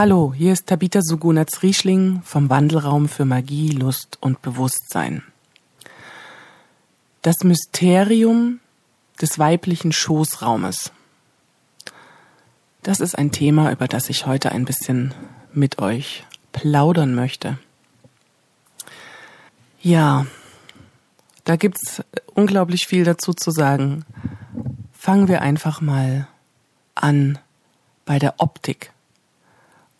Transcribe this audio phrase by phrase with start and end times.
[0.00, 5.24] Hallo, hier ist Tabitha Sugunatz Riechling vom Wandelraum für Magie, Lust und Bewusstsein.
[7.22, 8.60] Das Mysterium
[9.20, 10.92] des weiblichen Schoßraumes.
[12.84, 15.14] Das ist ein Thema, über das ich heute ein bisschen
[15.52, 17.58] mit euch plaudern möchte.
[19.82, 20.28] Ja,
[21.42, 22.04] da gibt's
[22.36, 24.04] unglaublich viel dazu zu sagen.
[24.92, 26.28] Fangen wir einfach mal
[26.94, 27.40] an
[28.04, 28.92] bei der Optik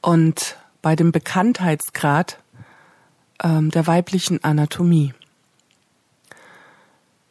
[0.00, 2.38] und bei dem Bekanntheitsgrad
[3.42, 5.14] ähm, der weiblichen Anatomie.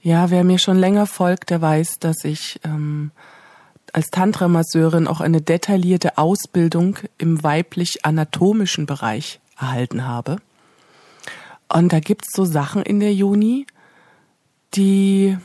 [0.01, 3.11] Ja, wer mir schon länger folgt, der weiß, dass ich ähm,
[3.93, 10.37] als Tantra-Masseurin auch eine detaillierte Ausbildung im weiblich-anatomischen Bereich erhalten habe.
[11.67, 13.65] Und da gibt's so Sachen in der Juni,
[14.75, 15.37] die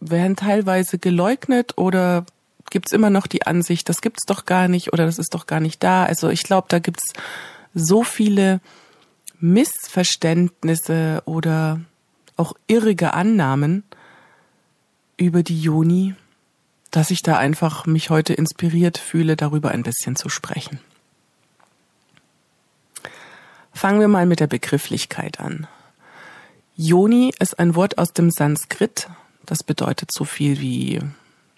[0.00, 2.26] werden teilweise geleugnet oder
[2.70, 5.60] gibt's immer noch die Ansicht, das gibt's doch gar nicht oder das ist doch gar
[5.60, 6.04] nicht da.
[6.04, 7.12] Also ich glaube, da gibt's
[7.74, 8.60] so viele
[9.40, 11.80] Missverständnisse oder
[12.36, 13.84] auch irrige Annahmen
[15.16, 16.14] über die Juni,
[16.90, 20.80] dass ich da einfach mich heute inspiriert fühle, darüber ein bisschen zu sprechen.
[23.72, 25.66] Fangen wir mal mit der Begrifflichkeit an.
[26.76, 29.08] Yoni ist ein Wort aus dem Sanskrit.
[29.44, 31.00] Das bedeutet so viel wie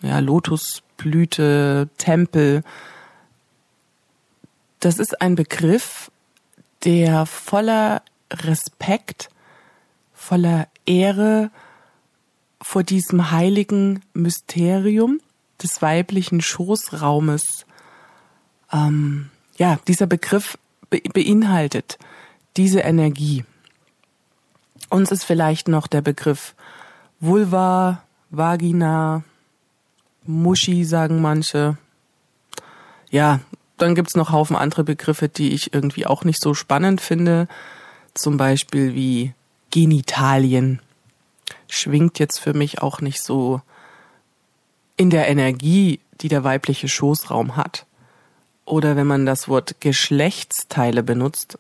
[0.01, 2.63] ja, Lotusblüte, Tempel.
[4.81, 6.11] Das ist ein Begriff,
[6.85, 9.31] der voller Respekt,
[10.15, 11.51] voller Ehre
[12.61, 15.21] vor diesem heiligen Mysterium
[15.63, 17.67] des weiblichen Schoßraumes,
[18.73, 20.59] ähm, ja, dieser Begriff
[20.91, 21.99] be beinhaltet
[22.57, 23.45] diese Energie.
[24.91, 26.55] Uns ist vielleicht noch der Begriff
[27.21, 29.23] Vulva, Vagina,
[30.29, 31.79] Muschi sagen manche.
[33.11, 33.41] Ja,
[33.79, 37.49] dann gibt's noch Haufen andere Begriffe, die ich irgendwie auch nicht so spannend finde.
[38.13, 39.33] Zum Beispiel wie
[39.71, 40.81] Genitalien.
[41.71, 43.63] Schwingt jetzt für mich auch nicht so
[44.99, 47.87] in der Energie, die der weibliche Schoßraum hat.
[48.67, 51.59] Oder wenn man das Wort Geschlechtsteile benutzt,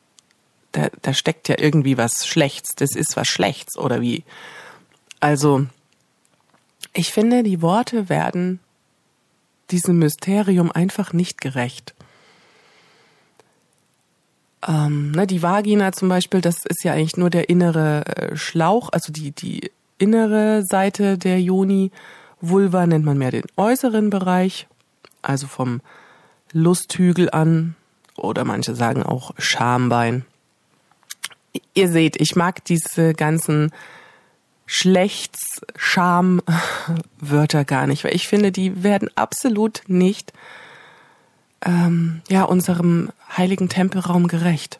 [0.72, 2.74] da, da steckt ja irgendwie was Schlechts.
[2.74, 4.24] Das ist was Schlechts oder wie.
[5.20, 5.66] Also,
[6.92, 8.60] ich finde, die Worte werden
[9.70, 11.94] diesem Mysterium einfach nicht gerecht.
[14.66, 18.90] Ähm, ne, die Vagina zum Beispiel, das ist ja eigentlich nur der innere äh, Schlauch,
[18.92, 21.90] also die, die innere Seite der Joni.
[22.40, 24.66] Vulva nennt man mehr den äußeren Bereich,
[25.22, 25.80] also vom
[26.52, 27.74] Lusthügel an
[28.16, 30.24] oder manche sagen auch Schambein.
[31.74, 33.72] Ihr seht, ich mag diese ganzen
[34.70, 40.34] Schlechts, Schamwörter gar nicht, weil ich finde, die werden absolut nicht
[41.64, 44.78] ähm, ja unserem heiligen Tempelraum gerecht.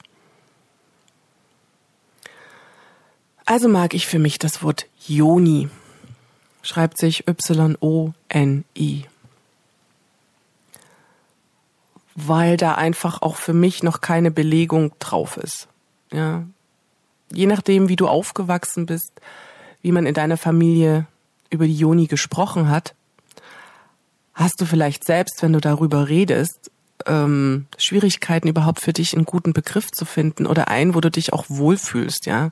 [3.46, 5.70] Also mag ich für mich das Wort Yoni.
[6.60, 9.06] Schreibt sich Y-O-N-I.
[12.14, 15.66] Weil da einfach auch für mich noch keine Belegung drauf ist.
[16.12, 16.44] Ja.
[17.32, 19.12] Je nachdem, wie du aufgewachsen bist,
[19.82, 21.06] wie man in deiner Familie
[21.50, 22.94] über die Joni gesprochen hat,
[24.34, 26.70] hast du vielleicht selbst, wenn du darüber redest,
[27.06, 31.32] ähm, Schwierigkeiten überhaupt für dich einen guten Begriff zu finden oder einen, wo du dich
[31.32, 32.50] auch wohlfühlst, ja.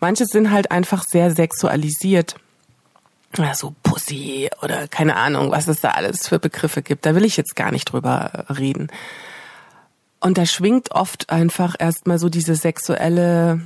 [0.00, 2.36] Manche sind halt einfach sehr sexualisiert.
[3.36, 7.04] Ja, so Pussy oder keine Ahnung, was es da alles für Begriffe gibt.
[7.04, 8.88] Da will ich jetzt gar nicht drüber reden.
[10.20, 13.60] Und da schwingt oft einfach erstmal so diese sexuelle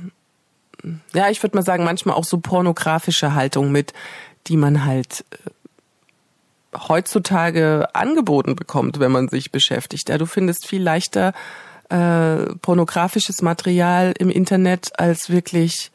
[1.13, 3.93] ja, ich würde mal sagen, manchmal auch so pornografische Haltung mit,
[4.47, 10.09] die man halt äh, heutzutage angeboten bekommt, wenn man sich beschäftigt.
[10.09, 11.33] Ja, du findest viel leichter
[11.89, 15.91] äh, pornografisches Material im Internet als wirklich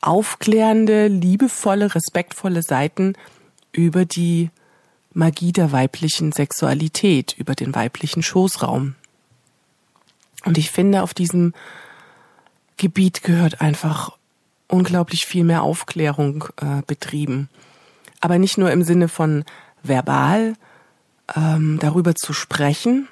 [0.00, 3.14] aufklärende, liebevolle, respektvolle Seiten
[3.72, 4.50] über die
[5.12, 8.94] Magie der weiblichen Sexualität, über den weiblichen Schoßraum.
[10.44, 11.54] Und ich finde, auf diesem
[12.76, 14.16] Gebiet gehört einfach
[14.68, 17.48] unglaublich viel mehr Aufklärung äh, betrieben.
[18.20, 19.44] Aber nicht nur im Sinne von
[19.82, 20.54] verbal
[21.34, 23.08] ähm, darüber zu sprechen,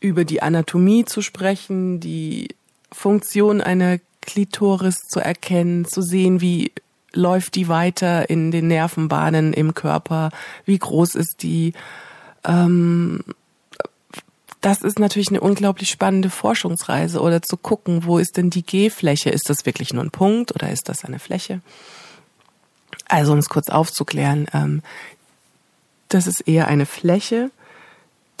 [0.00, 2.48] über die Anatomie zu sprechen, die
[2.92, 6.72] Funktion einer Klitoris zu erkennen, zu sehen, wie
[7.12, 10.30] läuft die weiter in den Nervenbahnen im Körper,
[10.64, 11.72] wie groß ist die,
[12.44, 13.24] ähm,
[14.60, 19.30] das ist natürlich eine unglaublich spannende Forschungsreise oder zu gucken, wo ist denn die G-Fläche?
[19.30, 21.60] Ist das wirklich nur ein Punkt oder ist das eine Fläche?
[23.06, 24.82] Also um es kurz aufzuklären, ähm,
[26.08, 27.50] Das ist eher eine Fläche,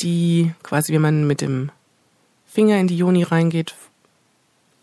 [0.00, 1.70] die quasi, wenn man mit dem
[2.46, 3.74] Finger in die Joni reingeht,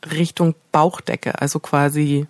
[0.05, 2.27] Richtung Bauchdecke, also quasi,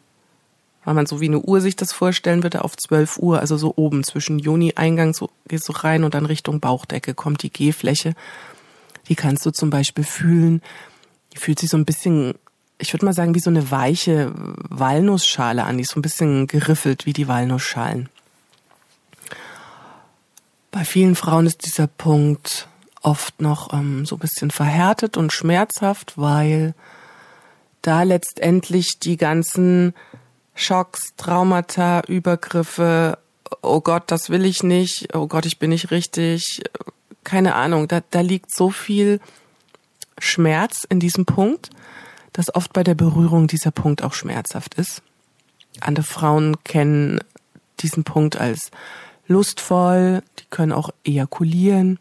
[0.85, 3.73] weil man so wie eine Uhr sich das vorstellen würde, auf 12 Uhr, also so
[3.75, 8.15] oben zwischen Joni-Eingang, so gehst du rein und dann Richtung Bauchdecke kommt die G-Fläche.
[9.09, 10.61] Die kannst du zum Beispiel fühlen.
[11.33, 12.35] Die fühlt sich so ein bisschen,
[12.77, 15.77] ich würde mal sagen, wie so eine weiche Walnussschale an.
[15.77, 18.09] Die ist so ein bisschen geriffelt wie die Walnussschalen.
[20.71, 22.67] Bei vielen Frauen ist dieser Punkt
[23.01, 26.73] oft noch ähm, so ein bisschen verhärtet und schmerzhaft, weil
[27.81, 29.93] da letztendlich die ganzen
[30.55, 33.19] Schocks, Traumata, Übergriffe,
[33.61, 36.61] oh Gott, das will ich nicht, oh Gott, ich bin nicht richtig,
[37.25, 39.19] keine Ahnung, da, da liegt so viel
[40.17, 41.69] Schmerz in diesem Punkt,
[42.31, 45.01] dass oft bei der Berührung dieser Punkt auch schmerzhaft ist.
[45.81, 47.19] Andere Frauen kennen
[47.81, 48.71] diesen Punkt als
[49.27, 51.99] lustvoll, die können auch ejakulieren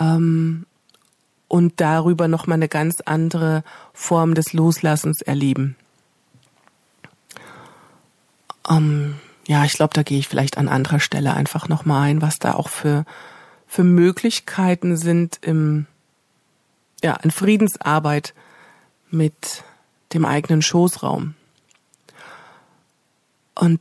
[0.00, 0.64] ähm,
[1.48, 5.76] und darüber nochmal eine ganz andere Form des Loslassens erleben.
[8.68, 12.38] Ähm, ja, ich glaube, da gehe ich vielleicht an anderer Stelle einfach nochmal ein, was
[12.38, 13.04] da auch für,
[13.68, 15.86] für Möglichkeiten sind im,
[17.04, 18.34] ja, in Friedensarbeit
[19.10, 19.62] mit
[20.14, 21.34] dem eigenen Schoßraum.
[23.54, 23.80] Und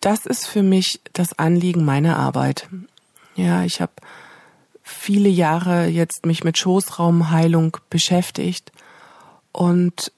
[0.00, 2.68] das ist für mich das Anliegen meiner Arbeit.
[3.34, 3.92] Ja, ich habe
[4.82, 8.70] viele Jahre jetzt mich mit Schoßraumheilung beschäftigt
[9.50, 10.12] und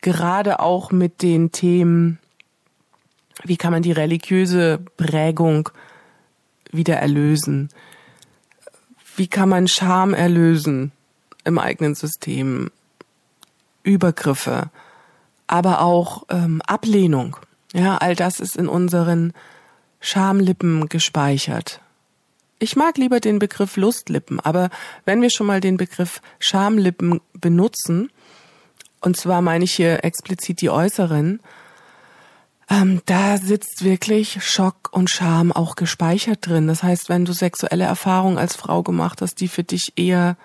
[0.00, 2.18] gerade auch mit den Themen,
[3.44, 5.68] wie kann man die religiöse Prägung
[6.72, 7.68] wieder erlösen?
[9.20, 10.92] Wie kann man Scham erlösen
[11.44, 12.70] im eigenen System?
[13.82, 14.70] Übergriffe,
[15.46, 17.36] aber auch ähm, Ablehnung.
[17.74, 19.34] Ja, all das ist in unseren
[20.00, 21.82] Schamlippen gespeichert.
[22.60, 24.70] Ich mag lieber den Begriff Lustlippen, aber
[25.04, 28.10] wenn wir schon mal den Begriff Schamlippen benutzen,
[29.02, 31.40] und zwar meine ich hier explizit die äußeren,
[32.70, 36.68] ähm, da sitzt wirklich Schock und Scham auch gespeichert drin.
[36.68, 40.36] Das heißt, wenn du sexuelle Erfahrungen als Frau gemacht hast, die für dich eher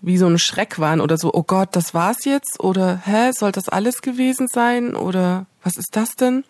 [0.00, 2.58] wie so ein Schreck waren oder so, oh Gott, das war's jetzt?
[2.58, 4.96] Oder hä, soll das alles gewesen sein?
[4.96, 6.44] Oder was ist das denn?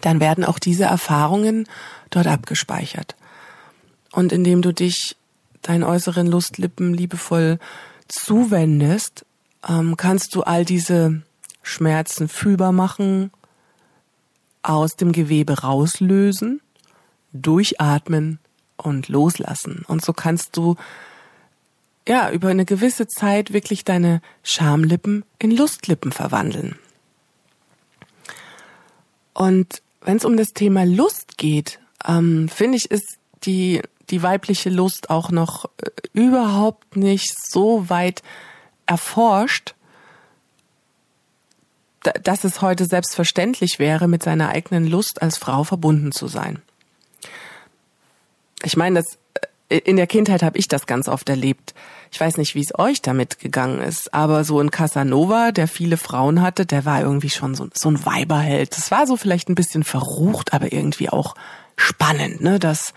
[0.00, 1.68] dann werden auch diese Erfahrungen
[2.10, 3.16] dort abgespeichert.
[4.12, 5.16] Und indem du dich
[5.62, 7.58] deinen äußeren Lustlippen liebevoll
[8.08, 9.24] zuwendest,
[9.68, 11.22] ähm, kannst du all diese
[11.66, 13.32] Schmerzen fühlbar machen,
[14.62, 16.60] aus dem Gewebe rauslösen,
[17.32, 18.38] durchatmen
[18.76, 19.84] und loslassen.
[19.88, 20.76] Und so kannst du
[22.08, 26.78] ja über eine gewisse Zeit wirklich deine Schamlippen in Lustlippen verwandeln.
[29.34, 34.70] Und wenn es um das Thema Lust geht, ähm, finde ich, ist die, die weibliche
[34.70, 38.22] Lust auch noch äh, überhaupt nicht so weit
[38.86, 39.74] erforscht,
[42.22, 46.62] dass es heute selbstverständlich wäre, mit seiner eigenen Lust als Frau verbunden zu sein.
[48.62, 49.18] Ich meine, das
[49.68, 51.74] äh, in der Kindheit habe ich das ganz oft erlebt.
[52.10, 55.96] Ich weiß nicht, wie es euch damit gegangen ist, aber so ein Casanova, der viele
[55.96, 58.76] Frauen hatte, der war irgendwie schon so, so ein Weiberheld.
[58.76, 61.34] Das war so vielleicht ein bisschen verrucht, aber irgendwie auch
[61.76, 62.58] spannend, ne?
[62.58, 62.94] Dass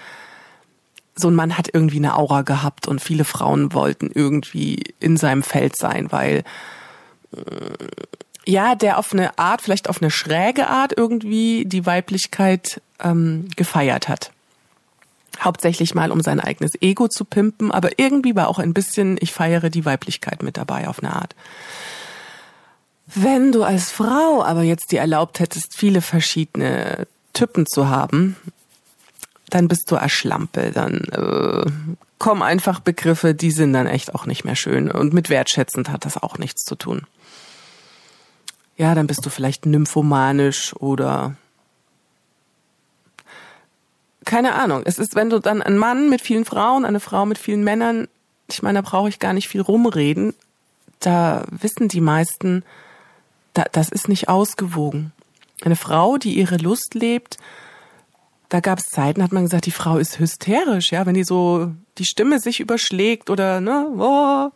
[1.16, 5.44] so ein Mann hat irgendwie eine Aura gehabt und viele Frauen wollten irgendwie in seinem
[5.44, 6.44] Feld sein, weil
[7.36, 7.42] äh,
[8.50, 14.10] ja, der auf eine Art, vielleicht auf eine schräge Art irgendwie die Weiblichkeit ähm, gefeiert
[14.10, 14.32] hat
[15.40, 19.32] hauptsächlich mal um sein eigenes Ego zu pimpen, aber irgendwie war auch ein bisschen, ich
[19.32, 21.36] feiere die Weiblichkeit mit dabei auf eine Art.
[23.06, 28.36] Wenn du als Frau aber jetzt dir erlaubt hättest, viele verschiedene Typen zu haben,
[29.50, 31.72] dann bist du Erschlampe, dann äh,
[32.20, 36.06] kommen einfach Begriffe, die sind dann echt auch nicht mehr schön und mit wertschätzend hat
[36.06, 37.08] das auch nichts zu tun.
[38.80, 41.36] Ja, dann bist du vielleicht nymphomanisch oder
[44.24, 44.84] keine Ahnung.
[44.86, 48.08] Es ist, wenn du dann ein Mann mit vielen Frauen, eine Frau mit vielen Männern,
[48.50, 50.34] ich meine, da brauche ich gar nicht viel rumreden.
[51.00, 52.64] Da wissen die meisten,
[53.54, 55.12] da, das ist nicht ausgewogen.
[55.62, 57.38] Eine Frau, die ihre Lust lebt,
[58.48, 61.72] da gab es Zeiten, hat man gesagt, die Frau ist hysterisch, ja, wenn die so
[61.98, 64.50] die Stimme sich überschlägt oder ne, oh,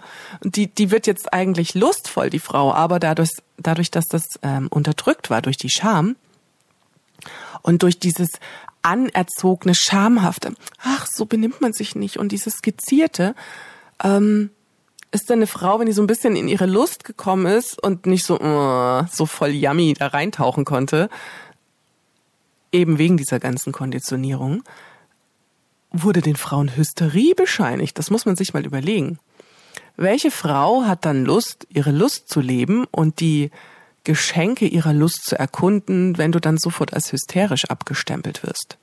[0.43, 4.67] und die die wird jetzt eigentlich lustvoll, die Frau, aber dadurch dadurch, dass das ähm,
[4.69, 6.15] unterdrückt war durch die Scham
[7.61, 8.29] und durch dieses
[8.81, 10.53] anerzogene, schamhafte.
[10.81, 12.17] Ach, so benimmt man sich nicht.
[12.17, 13.35] Und dieses skizzierte,
[14.03, 14.49] ähm,
[15.13, 18.05] ist dann eine Frau, wenn die so ein bisschen in ihre Lust gekommen ist und
[18.05, 21.09] nicht so, uh, so voll yummy da reintauchen konnte,
[22.71, 24.63] eben wegen dieser ganzen Konditionierung,
[25.91, 27.99] wurde den Frauen Hysterie bescheinigt.
[27.99, 29.19] Das muss man sich mal überlegen.
[29.95, 33.51] Welche Frau hat dann Lust, ihre Lust zu leben und die
[34.03, 38.77] Geschenke ihrer Lust zu erkunden, wenn du dann sofort als hysterisch abgestempelt wirst?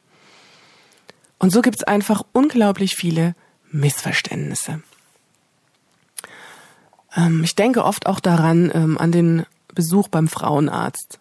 [1.39, 3.35] Und so gibt's einfach unglaublich viele
[3.71, 4.83] Missverständnisse.
[7.17, 11.19] Ähm, ich denke oft auch daran, ähm, an den Besuch beim Frauenarzt.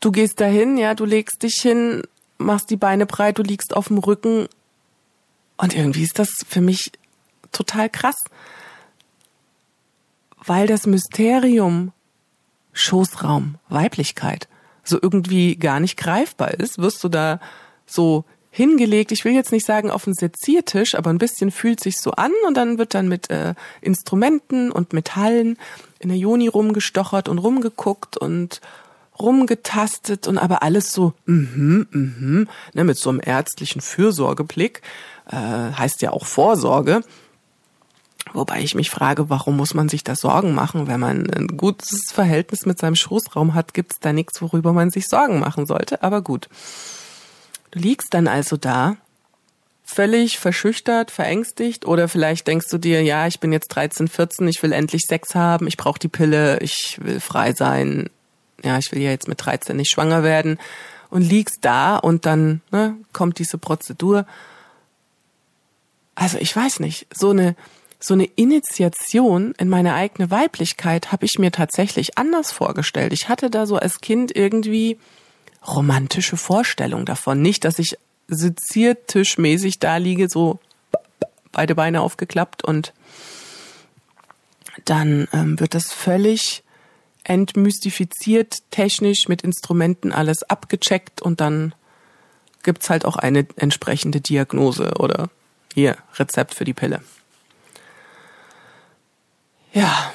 [0.00, 2.02] Du gehst dahin, ja, du legst dich hin,
[2.38, 4.48] machst die Beine breit, du liegst auf dem Rücken.
[5.56, 6.90] Und irgendwie ist das für mich
[7.52, 8.16] total krass.
[10.44, 11.92] Weil das Mysterium
[12.72, 14.48] Schoßraum, Weiblichkeit
[14.84, 17.40] so irgendwie gar nicht greifbar ist, wirst du da
[17.86, 19.12] so hingelegt.
[19.12, 22.32] Ich will jetzt nicht sagen auf den Seziertisch, aber ein bisschen fühlt sich so an
[22.46, 25.56] und dann wird dann mit äh, Instrumenten und Metallen
[25.98, 28.60] in der Joni rumgestochert und rumgeguckt und
[29.18, 34.82] rumgetastet und aber alles so, mhm, mhm, ne, mit so einem ärztlichen Fürsorgeblick,
[35.30, 37.02] äh, heißt ja auch Vorsorge.
[38.32, 40.86] Wobei ich mich frage, warum muss man sich da Sorgen machen?
[40.86, 45.08] Wenn man ein gutes Verhältnis mit seinem Schoßraum hat, gibt's da nichts, worüber man sich
[45.08, 46.02] Sorgen machen sollte.
[46.02, 46.48] Aber gut.
[47.72, 48.96] Du liegst dann also da,
[49.84, 54.62] völlig verschüchtert, verängstigt oder vielleicht denkst du dir, ja, ich bin jetzt 13, 14, ich
[54.62, 58.08] will endlich Sex haben, ich brauche die Pille, ich will frei sein,
[58.62, 60.58] ja, ich will ja jetzt mit 13 nicht schwanger werden
[61.10, 64.26] und liegst da und dann ne, kommt diese Prozedur.
[66.14, 67.56] Also ich weiß nicht, so eine
[68.02, 73.12] so eine Initiation in meine eigene Weiblichkeit habe ich mir tatsächlich anders vorgestellt.
[73.12, 74.98] Ich hatte da so als Kind irgendwie
[75.66, 77.42] romantische Vorstellung davon.
[77.42, 80.58] Nicht, dass ich seziertischmäßig da liege, so
[81.52, 82.94] beide Beine aufgeklappt und
[84.84, 86.62] dann ähm, wird das völlig
[87.24, 91.74] entmystifiziert, technisch mit Instrumenten alles abgecheckt und dann
[92.62, 95.28] gibt's halt auch eine entsprechende Diagnose oder
[95.74, 97.00] hier Rezept für die Pille.
[99.72, 100.12] Ja.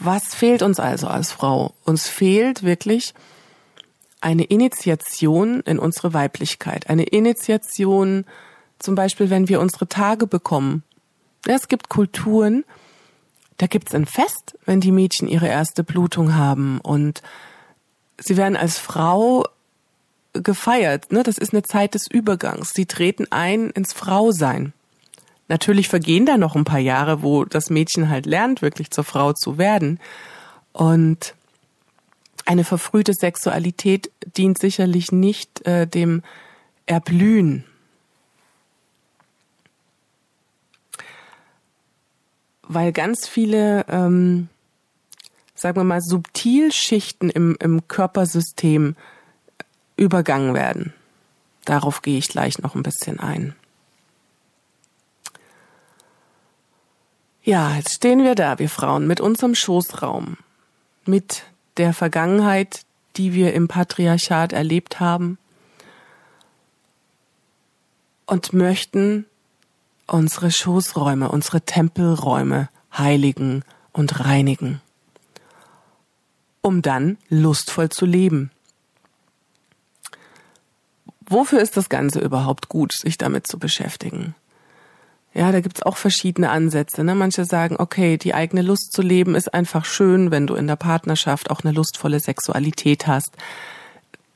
[0.00, 1.74] Was fehlt uns also als Frau?
[1.84, 3.14] Uns fehlt wirklich
[4.20, 8.24] eine Initiation in unsere Weiblichkeit, eine Initiation
[8.78, 10.82] zum Beispiel, wenn wir unsere Tage bekommen.
[11.46, 12.64] Es gibt Kulturen,
[13.58, 17.22] da gibt's ein Fest, wenn die Mädchen ihre erste Blutung haben und
[18.18, 19.44] sie werden als Frau
[20.32, 21.12] gefeiert.
[21.12, 21.22] Ne?
[21.22, 22.72] Das ist eine Zeit des Übergangs.
[22.72, 24.72] Sie treten ein ins Frausein.
[25.52, 29.34] Natürlich vergehen da noch ein paar Jahre, wo das Mädchen halt lernt, wirklich zur Frau
[29.34, 30.00] zu werden.
[30.72, 31.34] Und
[32.46, 36.22] eine verfrühte Sexualität dient sicherlich nicht äh, dem
[36.86, 37.66] Erblühen.
[42.62, 44.48] Weil ganz viele, ähm,
[45.54, 48.96] sagen wir mal, Subtilschichten im, im Körpersystem
[49.96, 50.94] übergangen werden.
[51.66, 53.54] Darauf gehe ich gleich noch ein bisschen ein.
[57.44, 60.36] Ja, jetzt stehen wir da, wir Frauen, mit unserem Schoßraum,
[61.06, 61.42] mit
[61.76, 62.82] der Vergangenheit,
[63.16, 65.38] die wir im Patriarchat erlebt haben
[68.26, 69.26] und möchten
[70.06, 74.80] unsere Schoßräume, unsere Tempelräume heiligen und reinigen,
[76.60, 78.52] um dann lustvoll zu leben.
[81.26, 84.36] Wofür ist das Ganze überhaupt gut, sich damit zu beschäftigen?
[85.34, 87.02] Ja, da gibt's auch verschiedene Ansätze.
[87.04, 87.14] Ne?
[87.14, 90.76] Manche sagen, okay, die eigene Lust zu leben ist einfach schön, wenn du in der
[90.76, 93.30] Partnerschaft auch eine lustvolle Sexualität hast.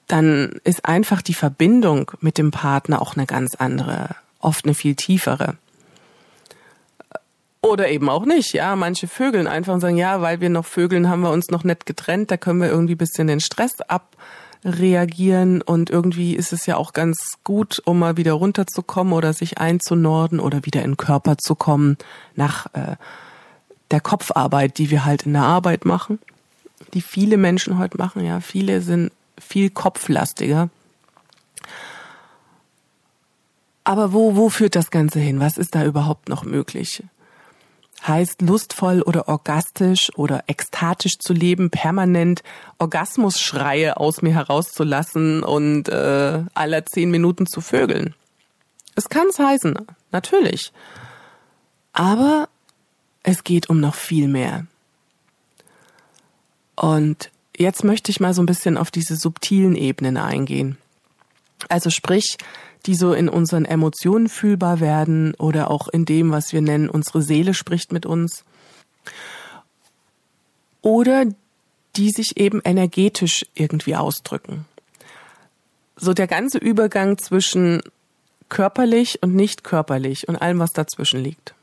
[0.07, 4.95] Dann ist einfach die Verbindung mit dem Partner auch eine ganz andere, oft eine viel
[4.95, 5.57] tiefere.
[7.61, 8.76] Oder eben auch nicht, ja.
[8.76, 11.85] Manche vögeln einfach und sagen, ja, weil wir noch vögeln, haben wir uns noch nicht
[11.85, 14.17] getrennt, da können wir irgendwie bisschen den Stress ab
[14.64, 19.58] reagieren und irgendwie ist es ja auch ganz gut, um mal wieder runterzukommen oder sich
[19.58, 21.96] einzunorden oder wieder in den Körper zu kommen
[22.34, 22.96] nach äh,
[23.90, 26.18] der Kopfarbeit, die wir halt in der Arbeit machen,
[26.94, 28.25] die viele Menschen heute machen.
[28.25, 30.70] Ja, viele sind viel kopflastiger.
[33.84, 35.38] Aber wo, wo führt das Ganze hin?
[35.38, 37.04] Was ist da überhaupt noch möglich?
[38.06, 42.42] Heißt lustvoll oder orgastisch oder ekstatisch zu leben, permanent
[42.78, 48.14] Orgasmusschreie aus mir herauszulassen und äh, aller zehn Minuten zu vögeln.
[48.94, 49.76] Es kann's heißen,
[50.12, 50.72] natürlich.
[51.92, 52.48] Aber
[53.22, 54.66] es geht um noch viel mehr.
[56.76, 60.78] Und jetzt möchte ich mal so ein bisschen auf diese subtilen Ebenen eingehen.
[61.68, 62.36] Also sprich,
[62.87, 67.23] die so in unseren Emotionen fühlbar werden oder auch in dem, was wir nennen, unsere
[67.23, 68.45] Seele spricht mit uns.
[70.83, 71.25] Oder
[71.97, 74.66] die sich eben energetisch irgendwie ausdrücken.
[75.99, 77.81] so der ganze Übergang zwischen
[78.50, 81.55] körperlich und nicht körperlich und allem, was dazwischen liegt.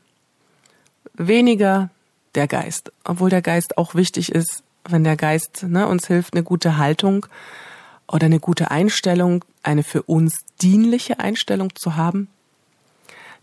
[1.14, 1.90] Weniger
[2.34, 6.42] der Geist, obwohl der Geist auch wichtig ist, wenn der Geist ne, uns hilft, eine
[6.42, 7.26] gute Haltung
[8.08, 12.28] oder eine gute Einstellung, eine für uns dienliche Einstellung zu haben,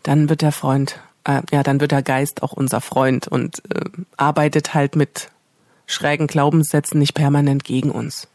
[0.04, 3.86] dann wird der Freund, äh, ja, dann wird der Geist auch unser Freund und äh,
[4.18, 5.30] arbeitet halt mit
[5.86, 8.28] schrägen Glaubenssätzen nicht permanent gegen uns.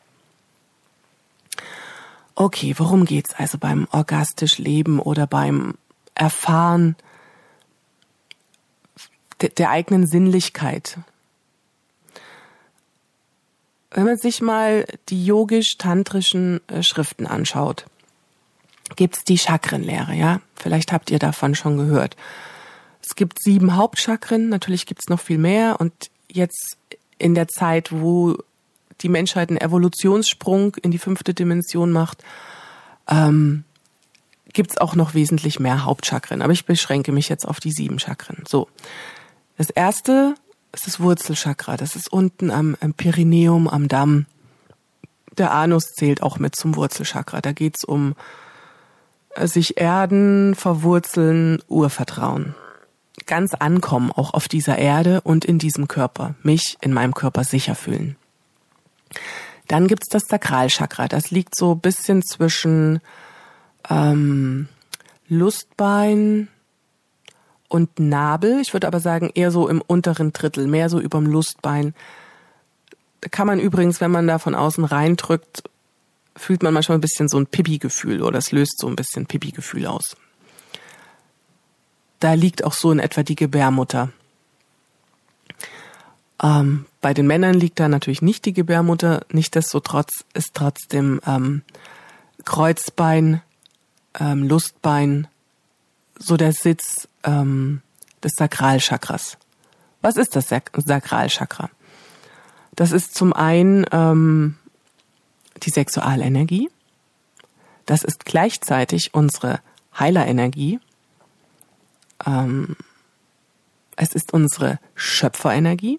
[2.35, 5.75] Okay, worum geht's also beim orgastisch Leben oder beim
[6.14, 6.97] Erfahren
[9.40, 10.99] der, der eigenen Sinnlichkeit?
[13.97, 17.87] Wenn man sich mal die yogisch-tantrischen äh, Schriften anschaut,
[18.95, 20.43] gibt's die Chakrenlehre, ja?
[20.55, 22.15] Vielleicht habt ihr davon schon gehört.
[23.00, 25.95] Es gibt sieben Hauptchakren, natürlich gibt's noch viel mehr und
[26.31, 26.76] jetzt
[27.17, 28.37] in der Zeit, wo
[29.00, 32.23] die Menschheit einen Evolutionssprung in die fünfte Dimension macht,
[33.09, 33.65] ähm,
[34.53, 36.43] gibt auch noch wesentlich mehr Hauptchakren.
[36.43, 38.45] Aber ich beschränke mich jetzt auf die sieben Chakren.
[38.47, 38.69] So.
[39.57, 40.35] Das erste
[40.76, 41.76] ist das Wurzelchakra.
[41.76, 44.26] Das ist unten am, am Perineum, am Damm.
[45.38, 47.40] Der Anus zählt auch mit zum Wurzelchakra.
[47.40, 48.14] Da geht's um
[49.35, 52.54] äh, sich erden, verwurzeln, Urvertrauen.
[53.26, 56.35] Ganz ankommen, auch auf dieser Erde und in diesem Körper.
[56.42, 58.16] Mich in meinem Körper sicher fühlen.
[59.68, 61.09] Dann gibt's das Sakralchakra.
[61.09, 63.00] Das liegt so bisschen zwischen
[63.88, 64.68] ähm,
[65.28, 66.49] Lustbein
[67.68, 68.61] und Nabel.
[68.61, 71.94] Ich würde aber sagen eher so im unteren Drittel, mehr so überm Lustbein.
[73.20, 75.64] Da kann man übrigens, wenn man da von außen reindrückt,
[76.37, 79.87] fühlt man manchmal ein bisschen so ein Pipi-Gefühl oder es löst so ein bisschen Pipi-Gefühl
[79.87, 80.16] aus.
[82.20, 84.11] Da liegt auch so in etwa die Gebärmutter.
[86.42, 91.62] Ähm, bei den Männern liegt da natürlich nicht die Gebärmutter, nichtsdestotrotz ist trotzdem ähm,
[92.44, 93.42] Kreuzbein,
[94.18, 95.28] ähm, Lustbein
[96.18, 97.82] so der Sitz ähm,
[98.22, 99.38] des Sakralchakras.
[100.02, 101.70] Was ist das Sak Sakralchakra?
[102.74, 104.57] Das ist zum einen ähm,
[105.62, 106.68] die Sexualenergie,
[107.87, 109.61] das ist gleichzeitig unsere
[109.98, 110.81] Heilerenergie,
[112.26, 112.76] ähm,
[113.96, 115.98] es ist unsere Schöpferenergie,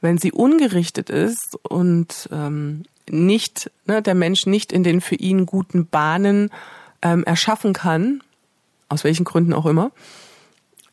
[0.00, 5.46] wenn sie ungerichtet ist und ähm, nicht ne, der Mensch nicht in den für ihn
[5.46, 6.50] guten Bahnen
[7.02, 8.22] ähm, erschaffen kann,
[8.92, 9.90] aus welchen Gründen auch immer,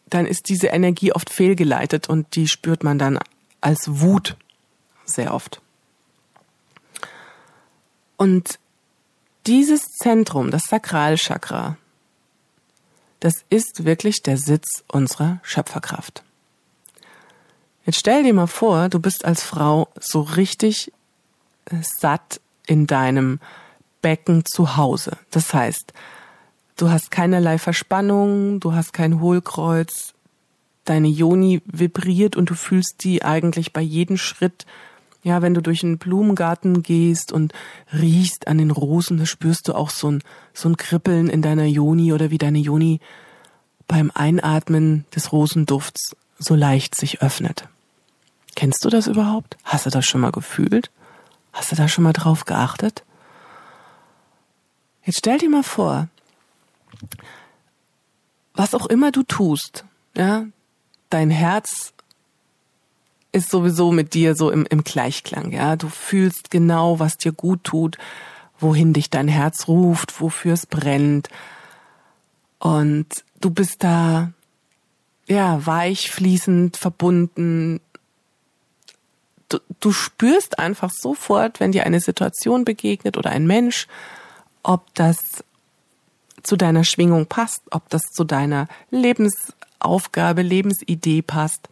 [0.10, 3.20] dann ist diese Energie oft fehlgeleitet und die spürt man dann
[3.62, 4.36] als Wut
[5.06, 5.62] sehr oft.
[8.18, 8.60] Und
[9.48, 11.78] dieses Zentrum, das Sakralchakra,
[13.20, 16.24] das ist wirklich der Sitz unserer Schöpferkraft.
[17.86, 20.92] Jetzt stell dir mal vor, du bist als Frau so richtig
[21.66, 23.40] äh, satt in deinem
[24.02, 25.18] Becken zu Hause.
[25.32, 25.94] Das heißt,
[26.80, 30.13] du hast keinerlei Verspannung, du hast kein Hohlkreuz,
[30.86, 34.65] deine Joni vibriert und du fühlst die eigentlich bei jedem Schritt.
[35.22, 37.54] Ja, wenn du durch einen Blumengarten gehst und
[37.92, 41.65] riechst an den Rosen, da spürst du auch so ein, so ein Kribbeln in deiner
[41.65, 43.02] Joni oder wie deine Joni
[43.86, 47.68] beim Einatmen des Rosendufts so leicht sich öffnet.
[48.56, 49.58] Kennst du das überhaupt?
[49.65, 50.89] Hast du das schon mal gefühlt?
[51.52, 53.04] Hast du da schon mal drauf geachtet?
[55.04, 56.08] Jetzt stell dir mal vor,
[58.54, 60.45] was auch immer du tust, ja,
[61.10, 61.93] dein Herz
[63.32, 65.75] ist sowieso mit dir so im, im Gleichklang, ja.
[65.75, 67.97] Du fühlst genau, was dir gut tut,
[68.60, 71.30] wohin dich dein Herz ruft, wofür es brennt.
[72.58, 73.08] Und
[73.39, 74.32] du bist da,
[75.28, 77.80] ja, weich, fließend, verbunden,
[79.49, 83.88] du, du spürst einfach sofort, wenn dir eine Situation begegnet oder ein Mensch,
[84.63, 85.43] ob das
[86.43, 91.69] zu deiner Schwingung passt, ob das zu deiner Lebensaufgabe, Lebensidee passt.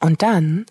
[0.00, 0.66] Und dann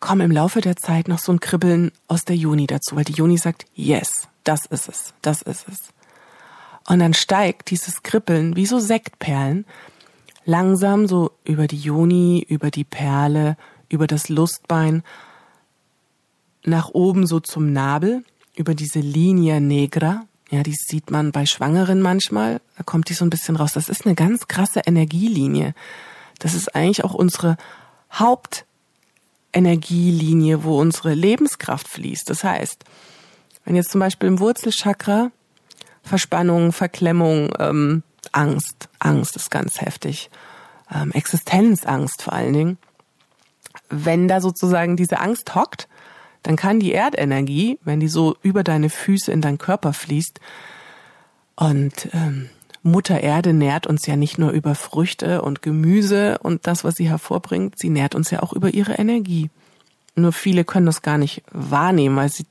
[0.00, 3.12] kommt im Laufe der Zeit noch so ein Kribbeln aus der Juni dazu, weil die
[3.12, 5.78] Juni sagt, yes, das ist es, das ist es.
[6.88, 9.64] Und dann steigt dieses Kribbeln wie so Sektperlen
[10.44, 13.56] langsam so über die Juni, über die Perle,
[13.88, 15.02] über das Lustbein
[16.64, 18.24] nach oben so zum Nabel,
[18.56, 20.26] über diese Linie negra.
[20.52, 22.60] Ja, die sieht man bei Schwangeren manchmal.
[22.76, 23.72] Da kommt die so ein bisschen raus.
[23.72, 25.72] Das ist eine ganz krasse Energielinie.
[26.40, 27.56] Das ist eigentlich auch unsere
[28.12, 32.28] Hauptenergielinie, wo unsere Lebenskraft fließt.
[32.28, 32.84] Das heißt,
[33.64, 35.30] wenn jetzt zum Beispiel im Wurzelchakra
[36.02, 40.28] Verspannung, Verklemmung, ähm, Angst, Angst ist ganz heftig,
[40.94, 42.76] ähm, Existenzangst vor allen Dingen,
[43.88, 45.88] wenn da sozusagen diese Angst hockt,
[46.42, 50.40] dann kann die Erdenergie, wenn die so über deine Füße in deinen Körper fließt,
[51.54, 52.48] und ähm,
[52.82, 57.08] Mutter Erde nährt uns ja nicht nur über Früchte und Gemüse und das, was sie
[57.08, 59.50] hervorbringt, sie nährt uns ja auch über ihre Energie.
[60.16, 62.46] Nur viele können das gar nicht wahrnehmen, weil sie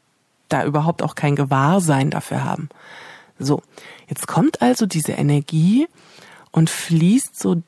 [0.49, 2.69] da überhaupt auch kein Gewahrsein dafür haben.
[3.39, 3.61] So,
[4.07, 5.87] jetzt kommt also diese Energie
[6.51, 7.61] und fließt so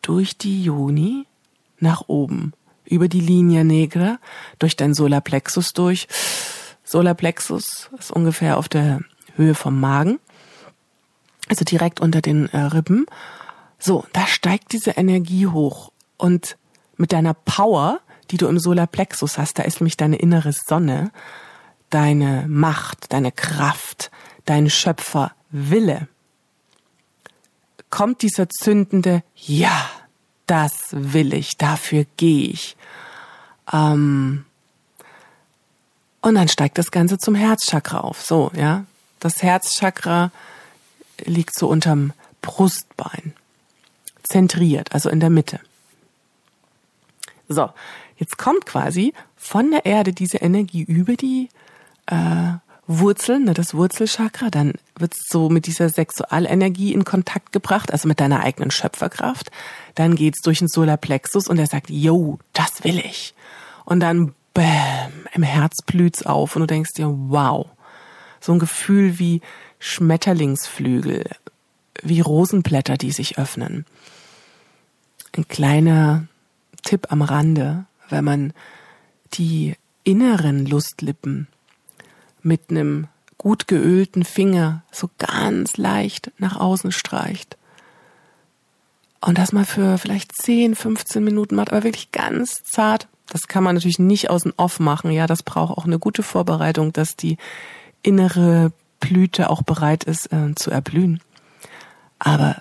[0.00, 1.26] durch die Juni
[1.78, 2.52] nach oben,
[2.92, 4.18] über die Linie Negra,
[4.58, 6.06] durch dein Solarplexus durch.
[6.84, 9.00] Solarplexus ist ungefähr auf der
[9.36, 10.20] Höhe vom Magen,
[11.48, 13.06] also direkt unter den äh, Rippen.
[13.78, 16.56] So, da steigt diese Energie hoch und
[16.96, 18.00] mit deiner Power,
[18.30, 21.10] die du im Solarplexus hast, da ist nämlich deine innere Sonne,
[21.90, 24.10] deine Macht, deine Kraft,
[24.44, 26.08] dein Schöpferwille,
[27.90, 29.90] kommt dieser zündende Ja,
[30.46, 32.76] das will ich, dafür gehe ich.
[33.70, 34.44] Ähm,
[36.20, 38.22] und dann steigt das Ganze zum Herzchakra auf.
[38.22, 38.84] So, ja.
[39.20, 40.30] Das Herzchakra
[41.24, 43.34] liegt so unterm Brustbein.
[44.22, 45.60] Zentriert, also in der Mitte.
[47.48, 47.70] So,
[48.16, 51.48] jetzt kommt quasi von der Erde diese Energie über die
[52.06, 52.54] äh,
[52.86, 58.20] Wurzeln, ne, das Wurzelchakra, dann wird so mit dieser Sexualenergie in Kontakt gebracht, also mit
[58.20, 59.50] deiner eigenen Schöpferkraft.
[59.94, 63.34] Dann geht's durch den Solarplexus und er sagt, yo, das will ich.
[63.84, 67.66] Und dann, bäm, im Herz blüht's auf und du denkst dir, wow.
[68.40, 69.40] So ein Gefühl wie
[69.78, 71.24] Schmetterlingsflügel,
[72.02, 73.86] wie Rosenblätter, die sich öffnen.
[75.36, 76.26] Ein kleiner
[76.82, 78.52] Tipp am Rande, wenn man
[79.34, 81.48] die inneren Lustlippen
[82.42, 87.56] mit einem gut geölten Finger so ganz leicht nach außen streicht.
[89.20, 93.08] Und das mal für vielleicht 10, 15 Minuten macht, aber wirklich ganz zart.
[93.32, 95.10] Das kann man natürlich nicht aus dem Off machen.
[95.10, 97.38] Ja, das braucht auch eine gute Vorbereitung, dass die
[98.02, 101.22] innere Blüte auch bereit ist äh, zu erblühen.
[102.18, 102.60] Aber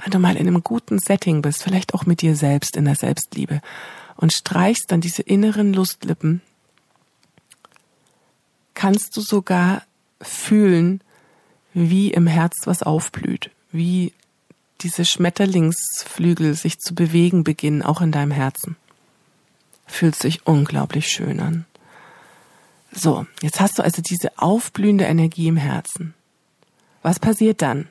[0.00, 2.94] wenn du mal in einem guten Setting bist, vielleicht auch mit dir selbst in der
[2.94, 3.60] Selbstliebe
[4.16, 6.40] und streichst dann diese inneren Lustlippen
[8.74, 9.82] kannst du sogar
[10.20, 11.00] fühlen,
[11.74, 14.12] wie im Herz was aufblüht, wie
[14.82, 18.76] diese Schmetterlingsflügel sich zu bewegen beginnen, auch in deinem Herzen.
[19.92, 21.66] Fühlt sich unglaublich schön an.
[22.92, 26.14] So, jetzt hast du also diese aufblühende Energie im Herzen.
[27.02, 27.88] Was passiert dann?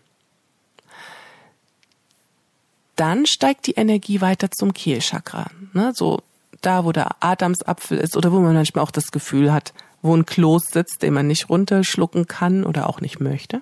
[2.96, 5.92] Dann steigt die Energie weiter zum Kehlchakra, ne?
[5.94, 6.24] so
[6.62, 10.26] da, wo der Adamsapfel ist oder wo man manchmal auch das Gefühl hat, wo ein
[10.26, 13.62] Kloß sitzt, den man nicht runterschlucken kann oder auch nicht möchte.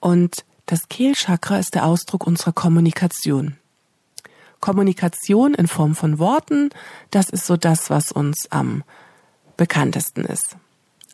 [0.00, 3.58] Und das Kehlchakra ist der Ausdruck unserer Kommunikation.
[4.62, 6.70] Kommunikation in Form von Worten,
[7.10, 8.84] das ist so das, was uns am
[9.56, 10.56] bekanntesten ist.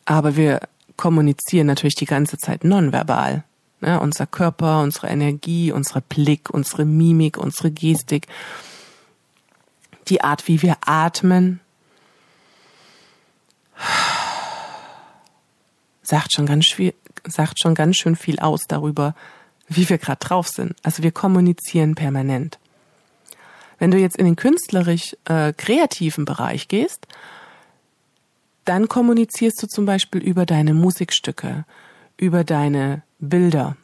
[0.05, 0.61] Aber wir
[0.97, 3.45] kommunizieren natürlich die ganze Zeit nonverbal.
[3.81, 8.27] Ja, unser Körper, unsere Energie, unser Blick, unsere Mimik, unsere Gestik,
[10.09, 11.61] die Art, wie wir atmen,
[16.03, 16.75] sagt schon ganz
[17.27, 19.15] sagt schon ganz schön viel aus darüber,
[19.69, 20.75] wie wir gerade drauf sind.
[20.83, 22.59] Also wir kommunizieren permanent.
[23.79, 27.07] Wenn du jetzt in den künstlerisch äh, kreativen Bereich gehst,
[28.65, 31.65] dann kommunizierst du zum Beispiel über deine Musikstücke,
[32.17, 33.77] über deine Bilder,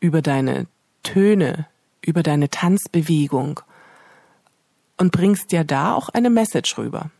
[0.00, 0.66] über deine
[1.02, 1.66] Töne,
[2.00, 3.60] über deine Tanzbewegung
[4.96, 7.10] und bringst dir da auch eine Message rüber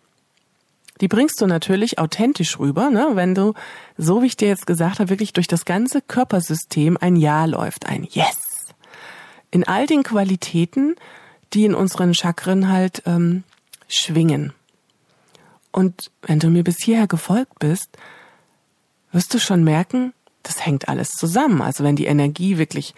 [1.00, 3.10] die bringst du natürlich authentisch rüber, ne?
[3.14, 3.54] wenn du,
[3.96, 7.86] so wie ich dir jetzt gesagt habe, wirklich durch das ganze Körpersystem ein Ja läuft,
[7.86, 8.49] ein Yes.
[9.50, 10.96] In all den Qualitäten,
[11.52, 13.44] die in unseren Chakren halt ähm,
[13.88, 14.52] schwingen.
[15.72, 17.90] Und wenn du mir bis hierher gefolgt bist,
[19.12, 21.62] wirst du schon merken, das hängt alles zusammen.
[21.62, 22.94] Also wenn die Energie wirklich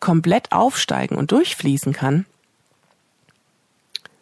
[0.00, 2.26] komplett aufsteigen und durchfließen kann,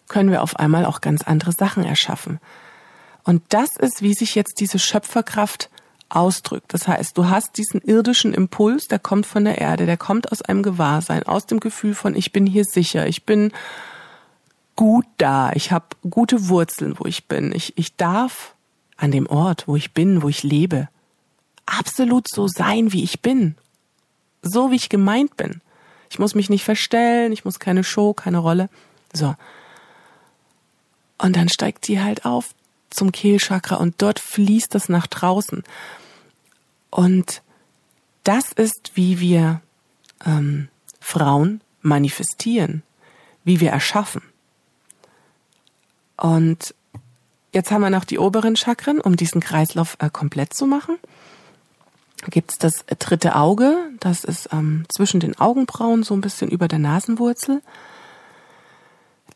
[0.08, 2.38] können wir auf einmal auch ganz andere Sachen erschaffen.
[3.24, 5.70] Und das ist, wie sich jetzt diese Schöpferkraft
[6.14, 6.74] ausdrückt.
[6.74, 10.42] Das heißt, du hast diesen irdischen Impuls, der kommt von der Erde, der kommt aus
[10.42, 13.52] einem Gewahrsein, aus dem Gefühl von, ich bin hier sicher, ich bin
[14.76, 17.52] gut da, ich habe gute Wurzeln, wo ich bin.
[17.54, 18.54] Ich, ich darf
[18.96, 20.88] an dem Ort, wo ich bin, wo ich lebe,
[21.66, 23.56] absolut so sein, wie ich bin.
[24.42, 25.60] So, wie ich gemeint bin.
[26.10, 28.68] Ich muss mich nicht verstellen, ich muss keine Show, keine Rolle.
[29.12, 29.34] So.
[31.16, 32.54] Und dann steigt sie halt auf,
[32.90, 35.64] zum Kehlchakra und dort fließt es nach draußen.
[36.92, 37.42] Und
[38.22, 39.60] das ist, wie wir
[40.24, 40.68] ähm,
[41.00, 42.84] Frauen manifestieren,
[43.42, 44.22] wie wir erschaffen.
[46.16, 46.76] Und
[47.52, 50.96] Jetzt haben wir noch die oberen Chakren, um diesen Kreislauf äh, komplett zu machen.
[52.30, 56.78] Gibt's das dritte Auge, das ist ähm, zwischen den Augenbrauen, so ein bisschen über der
[56.78, 57.60] Nasenwurzel.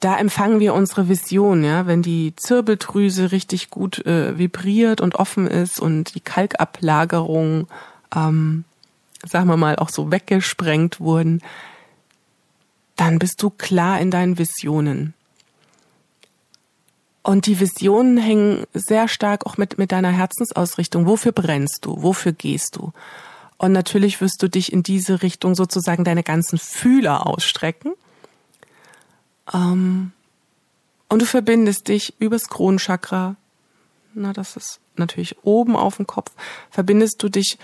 [0.01, 5.47] Da empfangen wir unsere Vision, ja, wenn die Zirbeldrüse richtig gut äh, vibriert und offen
[5.47, 7.67] ist und die Kalkablagerung,
[8.15, 8.65] ähm,
[9.25, 11.41] sagen wir mal, auch so weggesprengt wurden,
[12.97, 15.15] dann bist du klar in deinen Visionen.
[17.23, 21.07] Und die Visionen hängen sehr stark auch mit, mit deiner Herzensausrichtung.
[21.07, 22.01] Wofür brennst du?
[22.03, 22.93] Wofür gehst du?
[23.59, 27.95] Und natürlich wirst du dich in diese Richtung sozusagen deine ganzen Fühler ausstrecken.
[29.53, 30.13] Ähm,
[31.09, 33.37] und du verbindest dich übers Kronenchakra,
[34.15, 36.33] na, das ist natürlich oben auf dem Kopf,
[36.71, 37.59] verbindest du dich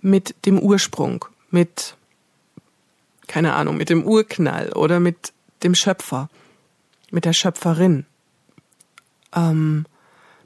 [0.00, 1.96] mit dem Ursprung, mit,
[3.26, 6.28] keine Ahnung, mit dem Urknall oder mit dem Schöpfer,
[7.10, 8.06] mit der Schöpferin.
[9.34, 9.86] Ähm,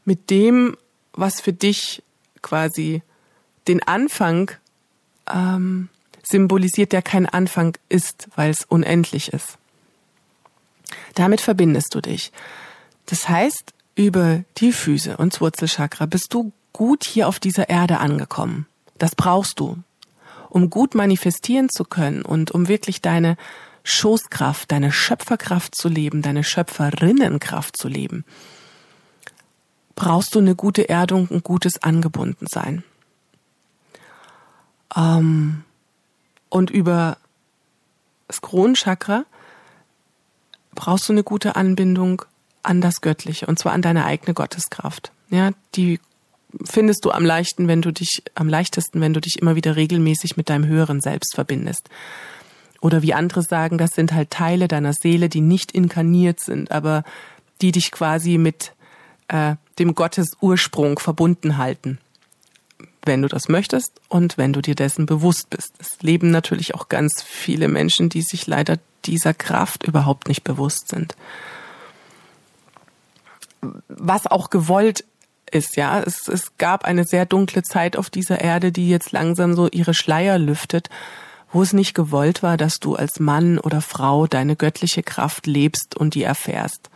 [0.05, 0.76] mit dem,
[1.12, 2.03] was für dich
[2.42, 3.03] quasi
[3.68, 4.50] den Anfang
[5.33, 5.88] ähm,
[6.22, 9.59] symbolisiert, der kein Anfang ist, weil es unendlich ist.
[11.14, 12.33] Damit verbindest du dich.
[13.07, 18.66] Das heißt, über die Füße und Wurzelchakra bist du gut hier auf dieser Erde angekommen.
[18.98, 19.79] Das brauchst du,
[20.48, 23.37] um gut manifestieren zu können und um wirklich deine
[23.83, 28.24] Schoßkraft, deine Schöpferkraft zu leben, deine Schöpferinnenkraft zu leben
[30.00, 32.83] brauchst du eine gute Erdung, ein gutes Angebundensein.
[34.96, 35.62] Ähm,
[36.48, 37.18] und über
[38.26, 39.26] das Kronenchakra
[40.74, 42.22] brauchst du eine gute Anbindung
[42.62, 45.12] an das Göttliche und zwar an deine eigene Gotteskraft.
[45.30, 46.00] Ja, die
[46.64, 50.37] findest du am leichten, wenn du dich am leichtesten, wenn du dich immer wieder regelmäßig
[50.37, 51.88] mit deinem höheren Selbst verbindest.
[52.80, 57.04] Oder wie andere sagen, das sind halt Teile deiner Seele, die nicht inkarniert sind, aber
[57.61, 58.72] die dich quasi mit
[59.28, 61.98] äh, dem Gottes Ursprung verbunden halten,
[63.04, 65.74] wenn du das möchtest und wenn du dir dessen bewusst bist.
[65.78, 70.88] Es leben natürlich auch ganz viele Menschen, die sich leider dieser Kraft überhaupt nicht bewusst
[70.88, 71.16] sind.
[73.88, 75.04] Was auch gewollt
[75.50, 76.00] ist, ja.
[76.00, 79.94] Es, es gab eine sehr dunkle Zeit auf dieser Erde, die jetzt langsam so ihre
[79.94, 80.88] Schleier lüftet,
[81.52, 85.96] wo es nicht gewollt war, dass du als Mann oder Frau deine göttliche Kraft lebst
[85.96, 86.90] und die erfährst.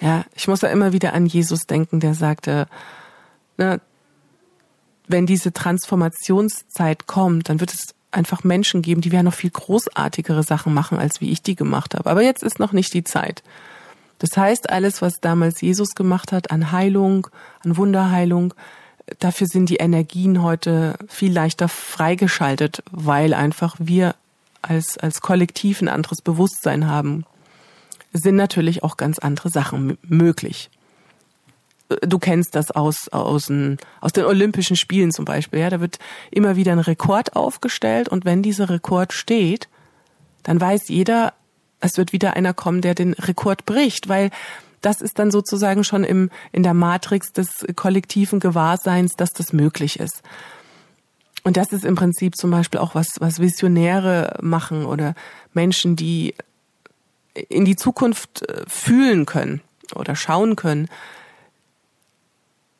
[0.00, 2.68] Ja, ich muss da immer wieder an Jesus denken, der sagte,
[3.56, 3.80] ne,
[5.10, 10.42] wenn diese Transformationszeit kommt, dann wird es einfach Menschen geben, die werden noch viel großartigere
[10.42, 12.10] Sachen machen, als wie ich die gemacht habe.
[12.10, 13.42] Aber jetzt ist noch nicht die Zeit.
[14.18, 17.28] Das heißt, alles, was damals Jesus gemacht hat an Heilung,
[17.64, 18.52] an Wunderheilung,
[19.18, 24.14] dafür sind die Energien heute viel leichter freigeschaltet, weil einfach wir
[24.62, 27.24] als, als Kollektiv ein anderes Bewusstsein haben
[28.12, 30.70] sind natürlich auch ganz andere Sachen möglich.
[32.02, 35.60] Du kennst das aus, aus, den, aus den Olympischen Spielen zum Beispiel.
[35.60, 35.98] Ja, da wird
[36.30, 39.68] immer wieder ein Rekord aufgestellt und wenn dieser Rekord steht,
[40.42, 41.34] dann weiß jeder,
[41.80, 44.30] es wird wieder einer kommen, der den Rekord bricht, weil
[44.80, 49.98] das ist dann sozusagen schon im, in der Matrix des kollektiven Gewahrseins, dass das möglich
[49.98, 50.22] ist.
[51.42, 55.14] Und das ist im Prinzip zum Beispiel auch was, was Visionäre machen oder
[55.52, 56.34] Menschen, die
[57.34, 59.60] in die Zukunft äh, fühlen können
[59.94, 60.88] oder schauen können,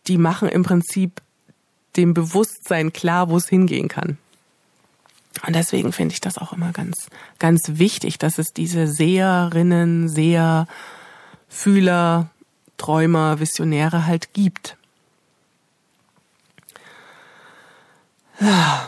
[0.07, 1.21] die machen im Prinzip
[1.97, 4.19] dem Bewusstsein klar, wo es hingehen kann.
[5.47, 7.09] Und deswegen finde ich das auch immer ganz,
[7.39, 10.67] ganz wichtig, dass es diese Seherinnen, Seher,
[11.49, 12.31] Fühler,
[12.77, 14.77] Träumer, Visionäre halt gibt.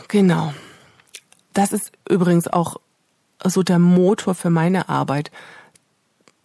[0.07, 0.53] Genau.
[1.53, 2.77] Das ist übrigens auch
[3.43, 5.31] so der Motor für meine Arbeit.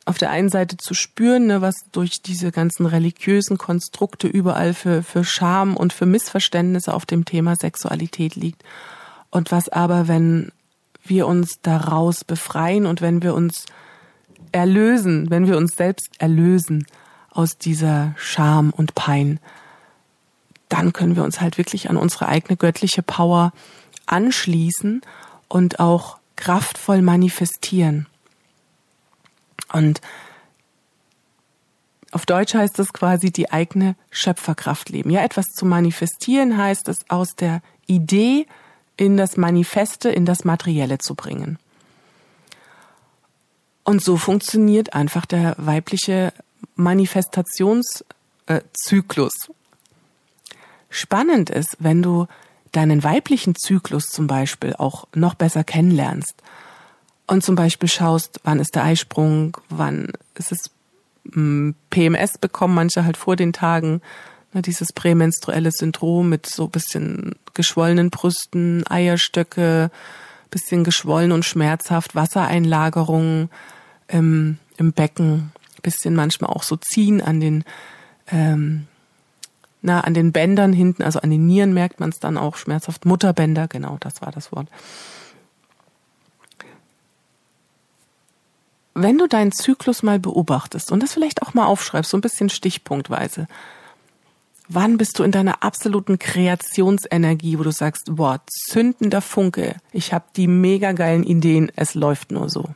[0.09, 5.03] Auf der einen Seite zu spüren, ne, was durch diese ganzen religiösen Konstrukte überall für,
[5.03, 8.65] für Scham und für Missverständnisse auf dem Thema Sexualität liegt.
[9.29, 10.51] Und was aber, wenn
[11.05, 13.67] wir uns daraus befreien und wenn wir uns
[14.51, 16.87] erlösen, wenn wir uns selbst erlösen
[17.31, 19.41] aus dieser Scham und Pein,
[20.71, 23.53] dann können wir uns halt wirklich an unsere eigene göttliche Power
[24.07, 25.03] anschließen
[25.49, 28.07] und auch kraftvoll manifestieren.
[29.73, 30.01] Und
[32.11, 35.11] auf Deutsch heißt es quasi die eigene Schöpferkraft leben.
[35.11, 38.47] Ja, etwas zu manifestieren heißt es aus der Idee
[38.97, 41.59] in das Manifeste, in das Materielle zu bringen.
[43.85, 46.33] Und so funktioniert einfach der weibliche
[46.75, 49.33] Manifestationszyklus.
[50.91, 52.27] Spannend ist, wenn du
[52.73, 56.43] deinen weiblichen Zyklus zum Beispiel auch noch besser kennenlernst
[57.29, 60.71] und zum Beispiel schaust, wann ist der Eisprung, wann ist es
[61.91, 64.01] PMS bekommen, manche halt vor den Tagen.
[64.55, 69.91] Ne, dieses prämenstruelle Syndrom mit so bisschen geschwollenen Brüsten, Eierstöcke,
[70.51, 73.51] bisschen geschwollen und schmerzhaft, Wassereinlagerungen
[74.09, 77.65] im, im Becken, bisschen manchmal auch so ziehen an den
[78.31, 78.87] ähm,
[79.81, 83.05] na, an den Bändern hinten, also an den Nieren merkt man es dann auch schmerzhaft.
[83.05, 84.69] Mutterbänder, genau, das war das Wort.
[88.95, 92.49] Wenn du deinen Zyklus mal beobachtest und das vielleicht auch mal aufschreibst, so ein bisschen
[92.49, 93.47] stichpunktweise,
[94.69, 100.25] wann bist du in deiner absoluten Kreationsenergie, wo du sagst, boah, zündender Funke, ich habe
[100.37, 102.69] die mega geilen Ideen, es läuft nur so.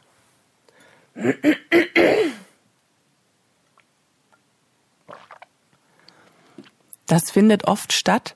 [7.06, 8.34] Das findet oft statt,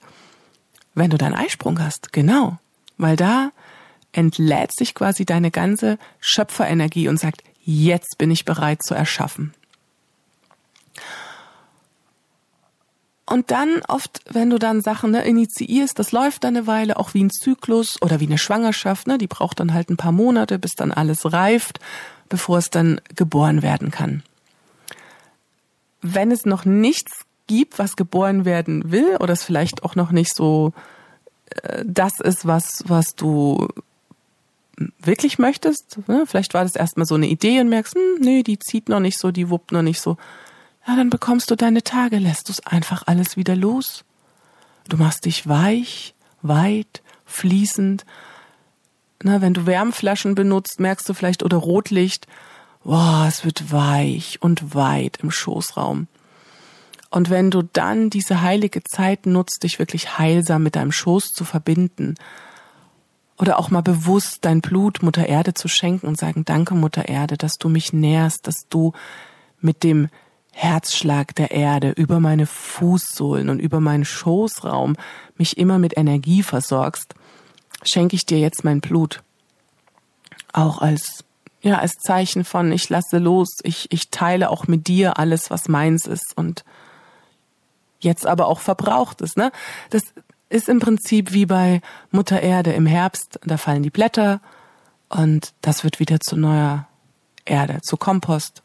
[0.95, 2.13] wenn du deinen Eisprung hast.
[2.13, 2.59] Genau.
[2.99, 3.53] Weil da
[4.13, 9.53] entlädt sich quasi deine ganze Schöpferenergie und sagt, jetzt bin ich bereit zu erschaffen.
[13.29, 17.13] Und dann oft, wenn du dann Sachen ne, initiierst, das läuft dann eine Weile, auch
[17.13, 20.61] wie ein Zyklus oder wie eine Schwangerschaft, ne, die braucht dann halt ein paar Monate,
[20.61, 21.81] bis dann alles reift,
[22.29, 24.23] bevor es dann geboren werden kann.
[26.03, 30.33] Wenn es noch nichts gibt, was geboren werden will, oder es vielleicht auch noch nicht
[30.33, 30.73] so
[31.63, 33.67] äh, das ist, was, was du
[34.99, 35.99] wirklich möchtest.
[36.07, 36.25] Ne?
[36.27, 39.19] Vielleicht war das erstmal so eine Idee und merkst, hm, nee, die zieht noch nicht
[39.19, 40.17] so, die wuppt noch nicht so.
[40.87, 44.05] Ja, dann bekommst du deine Tage, lässt du es einfach alles wieder los.
[44.89, 48.05] Du machst dich weich, weit, fließend.
[49.23, 52.27] Na, wenn du Wärmflaschen benutzt, merkst du vielleicht oder Rotlicht,
[52.85, 56.07] boah, es wird weich und weit im Schoßraum.
[57.11, 61.45] Und wenn du dann diese heilige Zeit nutzt, dich wirklich heilsam mit deinem Schoß zu
[61.45, 62.15] verbinden
[63.39, 67.37] oder auch mal bewusst dein Blut Mutter Erde zu schenken und sagen, danke Mutter Erde,
[67.37, 68.93] dass du mich nährst, dass du
[69.61, 70.09] mit dem
[70.53, 74.97] Herzschlag der Erde über meine Fußsohlen und über meinen Schoßraum
[75.37, 77.15] mich immer mit Energie versorgst,
[77.83, 79.23] schenke ich dir jetzt mein Blut.
[80.53, 81.25] Auch als
[81.63, 85.69] ja, als Zeichen von ich lasse los, ich, ich teile auch mit dir alles, was
[85.69, 86.65] meins ist und
[87.99, 89.37] jetzt aber auch verbraucht ist.
[89.37, 89.51] Ne?
[89.91, 90.03] Das
[90.49, 91.81] ist im Prinzip wie bei
[92.11, 94.41] Mutter Erde im Herbst, da fallen die Blätter
[95.09, 96.87] und das wird wieder zu neuer
[97.45, 98.63] Erde, zu Kompost.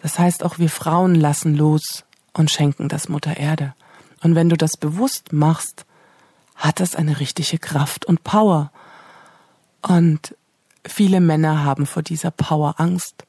[0.00, 3.74] Das heißt, auch wir Frauen lassen los und schenken das Mutter Erde.
[4.22, 5.86] Und wenn du das bewusst machst,
[6.54, 8.70] hat das eine richtige Kraft und Power.
[9.82, 10.36] Und
[10.84, 13.24] viele Männer haben vor dieser Power Angst.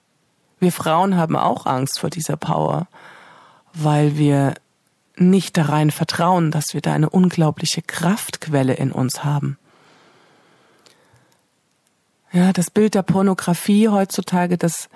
[0.59, 2.87] Wir Frauen haben auch Angst vor dieser Power,
[3.73, 4.55] weil wir
[5.19, 9.57] nicht da rein vertrauen, dass wir da eine unglaubliche Kraftquelle in uns haben.
[12.31, 14.89] Ja, das Bild der Pornografie heutzutage, das,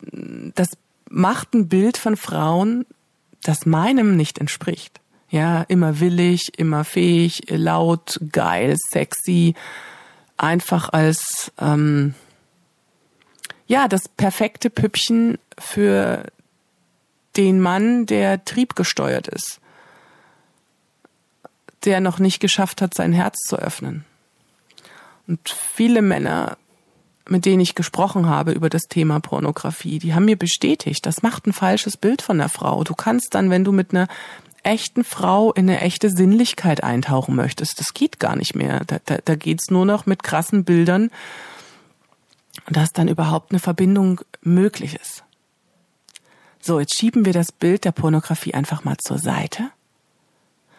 [0.00, 0.68] das
[1.08, 2.86] macht ein Bild von Frauen,
[3.42, 5.00] das meinem nicht entspricht.
[5.28, 9.54] Ja, immer willig, immer fähig, laut, geil, sexy,
[10.36, 12.14] einfach als ähm,
[13.66, 16.26] ja das perfekte Püppchen für
[17.36, 19.60] den Mann, der triebgesteuert ist,
[21.84, 24.04] der noch nicht geschafft hat, sein Herz zu öffnen.
[25.26, 26.56] Und viele Männer,
[27.28, 31.46] mit denen ich gesprochen habe über das Thema Pornografie, die haben mir bestätigt, das macht
[31.46, 32.84] ein falsches Bild von der Frau.
[32.84, 34.08] Du kannst dann, wenn du mit einer
[34.62, 38.82] echten Frau in eine echte Sinnlichkeit eintauchen möchtest, das geht gar nicht mehr.
[38.86, 41.10] Da, da, da geht's nur noch mit krassen Bildern,
[42.68, 45.25] dass dann überhaupt eine Verbindung möglich ist.
[46.66, 49.70] So, jetzt schieben wir das Bild der Pornografie einfach mal zur Seite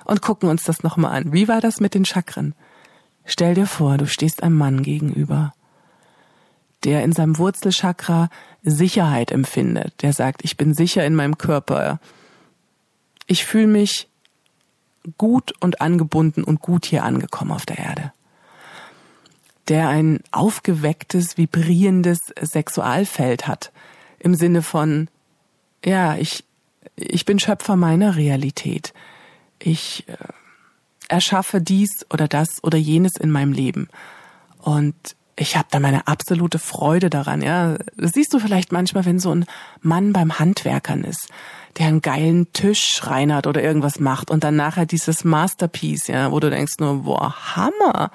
[0.04, 1.32] und gucken uns das nochmal an.
[1.32, 2.56] Wie war das mit den Chakren?
[3.24, 5.54] Stell dir vor, du stehst einem Mann gegenüber,
[6.84, 8.30] der in seinem Wurzelchakra
[8.64, 12.02] Sicherheit empfindet, der sagt, ich bin sicher in meinem Körper,
[13.26, 14.10] ich fühle mich
[15.18, 18.12] gut und angebunden und gut hier angekommen auf der Erde.
[19.70, 23.72] Der ein aufgewecktes, vibrierendes Sexualfeld hat,
[24.20, 25.08] im Sinne von,
[25.86, 26.44] ja, ich,
[26.96, 28.94] ich bin Schöpfer meiner Realität.
[29.60, 30.16] Ich äh,
[31.08, 33.90] erschaffe dies oder das oder jenes in meinem Leben.
[34.60, 34.96] Und
[35.40, 37.42] ich habe da meine absolute Freude daran.
[37.42, 39.46] Ja, das siehst du vielleicht manchmal, wenn so ein
[39.82, 41.30] Mann beim Handwerkern ist,
[41.78, 46.40] der einen geilen Tisch reinert oder irgendwas macht und dann nachher dieses Masterpiece, ja, wo
[46.40, 48.12] du denkst nur, boah, Hammer.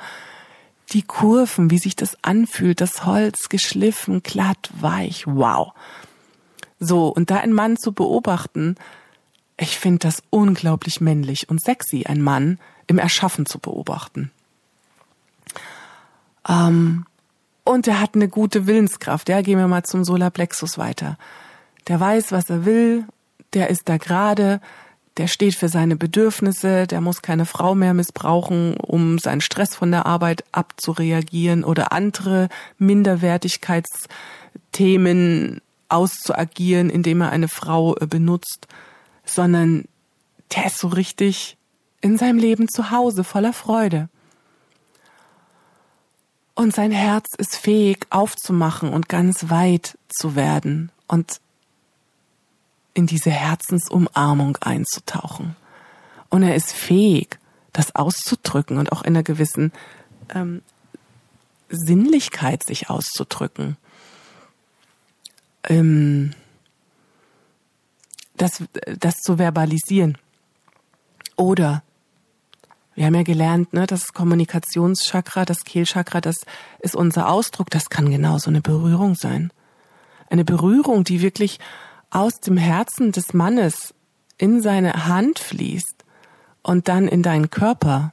[0.93, 5.73] Die Kurven, wie sich das anfühlt, das Holz geschliffen, glatt, weich, wow.
[6.85, 8.75] So, und da einen Mann zu beobachten,
[9.57, 12.59] ich finde das unglaublich männlich und sexy, einen Mann
[12.89, 14.33] im Erschaffen zu beobachten.
[16.49, 17.07] Ähm,
[17.63, 19.29] und er hat eine gute Willenskraft.
[19.29, 21.19] Ja, gehen wir mal zum Solarplexus weiter.
[21.87, 23.07] der weiß, was er will,
[23.55, 24.61] der ist da gerade,
[25.19, 29.93] der steht für seine Bedürfnisse, der muss keine Frau mehr missbrauchen, um seinen Stress von
[29.93, 35.61] der Arbeit abzureagieren oder andere Minderwertigkeitsthemen
[35.93, 38.67] auszuagieren, indem er eine Frau äh, benutzt,
[39.25, 39.85] sondern
[40.55, 41.57] der ist so richtig
[42.01, 44.09] in seinem Leben zu Hause, voller Freude.
[46.55, 51.41] Und sein Herz ist fähig aufzumachen und ganz weit zu werden und
[52.95, 55.57] in diese Herzensumarmung einzutauchen.
[56.29, 57.39] Und er ist fähig,
[57.73, 59.73] das auszudrücken und auch in einer gewissen
[60.35, 60.63] ähm,
[61.71, 63.77] Sinnlichkeit sich auszudrücken.
[65.69, 66.33] Ähm,
[68.37, 68.65] das,
[68.99, 70.19] das zu verbalisieren.
[71.37, 71.83] Oder
[72.95, 76.45] wir haben ja gelernt, ne, das Kommunikationschakra, das Kehlchakra, das
[76.81, 79.51] ist unser Ausdruck, das kann genauso eine Berührung sein.
[80.29, 81.59] Eine Berührung, die wirklich
[82.11, 83.95] aus dem Herzen des Mannes
[84.37, 86.05] in seine Hand fließt
[86.63, 88.13] und dann in deinen Körper.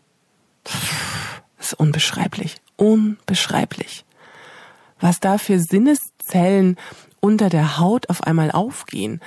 [1.57, 4.05] Das ist unbeschreiblich, unbeschreiblich.
[4.99, 6.77] Was da für Sinneszellen
[7.21, 9.21] unter der Haut auf einmal aufgehen.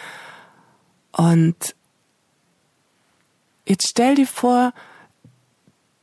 [1.13, 1.75] Und
[3.67, 4.73] jetzt stell dir vor,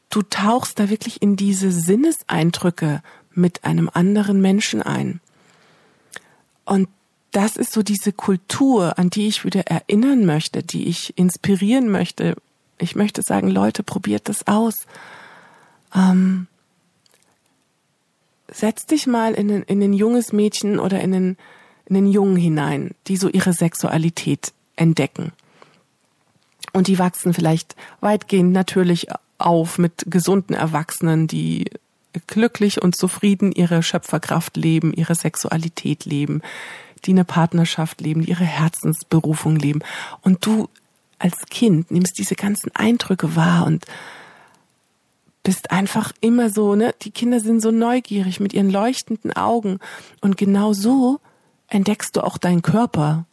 [0.10, 5.22] du tauchst da wirklich in diese Sinneseindrücke mit einem anderen Menschen ein.
[6.66, 6.88] Und
[7.32, 12.36] das ist so diese Kultur, an die ich wieder erinnern möchte, die ich inspirieren möchte.
[12.78, 14.88] Ich möchte sagen, Leute, probiert das aus.
[15.94, 16.48] Ähm,
[18.52, 21.38] setz dich mal in ein, in ein junges Mädchen oder in einen,
[21.90, 25.32] in einen Jungen hinein, die so ihre Sexualität entdecken.
[26.74, 31.66] Und die wachsen vielleicht weitgehend natürlich auf mit gesunden Erwachsenen, die
[32.28, 36.42] glücklich und zufrieden ihre Schöpferkraft leben, ihre Sexualität leben,
[37.06, 39.82] die eine Partnerschaft leben, die ihre Herzensberufung leben.
[40.22, 40.70] Und du
[41.18, 43.86] als Kind nimmst diese ganzen Eindrücke wahr und
[45.44, 46.94] bist einfach immer so, ne?
[47.02, 49.80] Die Kinder sind so neugierig mit ihren leuchtenden Augen.
[50.22, 51.20] Und genau so
[51.70, 53.26] entdeckst du auch deinen Körper.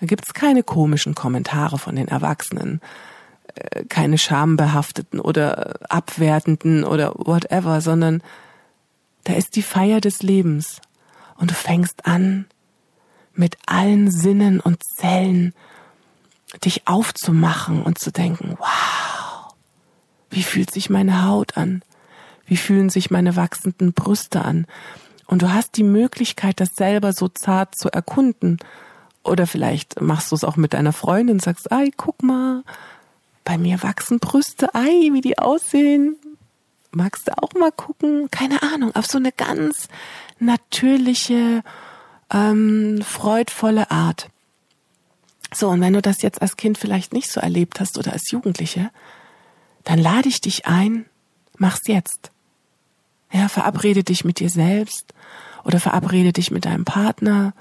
[0.00, 2.80] Da gibt's keine komischen Kommentare von den Erwachsenen,
[3.54, 8.22] äh, keine schambehafteten oder abwertenden oder whatever, sondern
[9.24, 10.80] da ist die Feier des Lebens.
[11.36, 12.46] Und du fängst an,
[13.34, 15.54] mit allen Sinnen und Zellen
[16.64, 19.54] dich aufzumachen und zu denken, wow,
[20.30, 21.82] wie fühlt sich meine Haut an?
[22.44, 24.66] Wie fühlen sich meine wachsenden Brüste an?
[25.32, 28.58] Und du hast die Möglichkeit, das selber so zart zu erkunden.
[29.24, 32.64] Oder vielleicht machst du es auch mit deiner Freundin, sagst, ei, guck mal,
[33.42, 36.16] bei mir wachsen Brüste, ei, wie die aussehen.
[36.90, 38.30] Magst du auch mal gucken?
[38.30, 39.88] Keine Ahnung, auf so eine ganz
[40.38, 41.62] natürliche,
[42.30, 44.28] ähm, freudvolle Art.
[45.54, 48.30] So, und wenn du das jetzt als Kind vielleicht nicht so erlebt hast oder als
[48.30, 48.90] Jugendliche,
[49.84, 51.06] dann lade ich dich ein,
[51.56, 52.32] mach's jetzt.
[53.32, 55.14] Ja, verabrede dich mit dir selbst
[55.64, 57.54] oder verabrede dich mit deinem Partner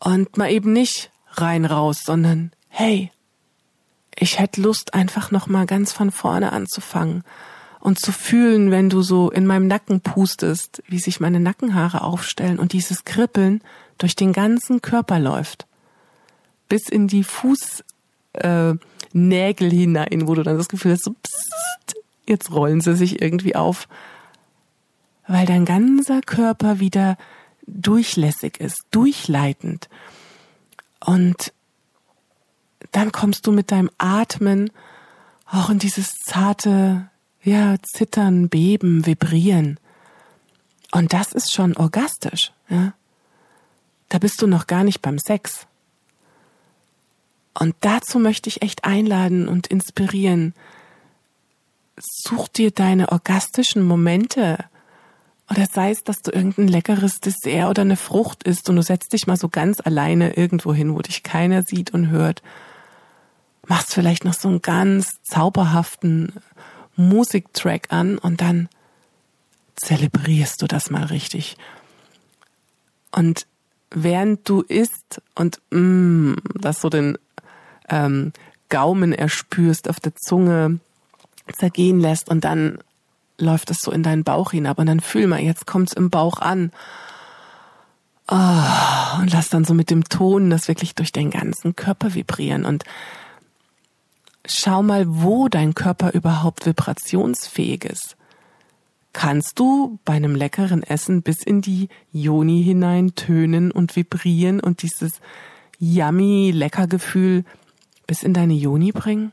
[0.00, 3.10] und mal eben nicht rein raus, sondern hey,
[4.16, 7.24] ich hätte Lust einfach noch mal ganz von vorne anzufangen
[7.80, 12.58] und zu fühlen, wenn du so in meinem Nacken pustest, wie sich meine Nackenhaare aufstellen
[12.58, 13.62] und dieses Kribbeln
[13.98, 15.66] durch den ganzen Körper läuft.
[16.68, 17.82] Bis in die Fußnägel
[18.34, 21.94] äh, hinein, wo du dann das Gefühl hast, so pssst,
[22.26, 23.86] jetzt rollen sie sich irgendwie auf.
[25.26, 27.16] Weil dein ganzer Körper wieder
[27.66, 29.88] durchlässig ist, durchleitend.
[31.00, 31.52] Und
[32.92, 34.70] dann kommst du mit deinem Atmen
[35.46, 37.08] auch in dieses zarte
[37.42, 39.78] ja, zittern, beben, vibrieren.
[40.92, 42.94] Und das ist schon orgastisch, ja.
[44.08, 45.66] Da bist du noch gar nicht beim Sex.
[47.58, 50.54] Und dazu möchte ich echt einladen und inspirieren.
[51.96, 54.64] Such dir deine orgastischen Momente.
[55.50, 59.12] Oder sei es, dass du irgendein leckeres Dessert oder eine Frucht isst und du setzt
[59.12, 62.42] dich mal so ganz alleine irgendwo hin, wo dich keiner sieht und hört.
[63.66, 66.32] Machst vielleicht noch so einen ganz zauberhaften
[66.96, 68.68] Musiktrack an und dann
[69.76, 71.56] zelebrierst du das mal richtig.
[73.10, 73.46] Und
[73.90, 77.18] während du isst und mm, das so den
[77.88, 78.32] ähm,
[78.68, 80.80] Gaumen erspürst, auf der Zunge
[81.52, 82.78] zergehen lässt und dann
[83.38, 86.38] läuft es so in deinen Bauch hinab und dann fühl mal, jetzt kommt's im Bauch
[86.38, 86.70] an.
[88.28, 92.64] Oh, und lass dann so mit dem Ton das wirklich durch den ganzen Körper vibrieren
[92.64, 92.84] und
[94.46, 98.16] schau mal, wo dein Körper überhaupt vibrationsfähig ist.
[99.14, 104.82] kannst du bei einem leckeren Essen bis in die Joni hinein tönen und vibrieren und
[104.82, 105.20] dieses
[105.78, 107.44] yummy Leckergefühl
[108.06, 109.32] bis in deine Joni bringen?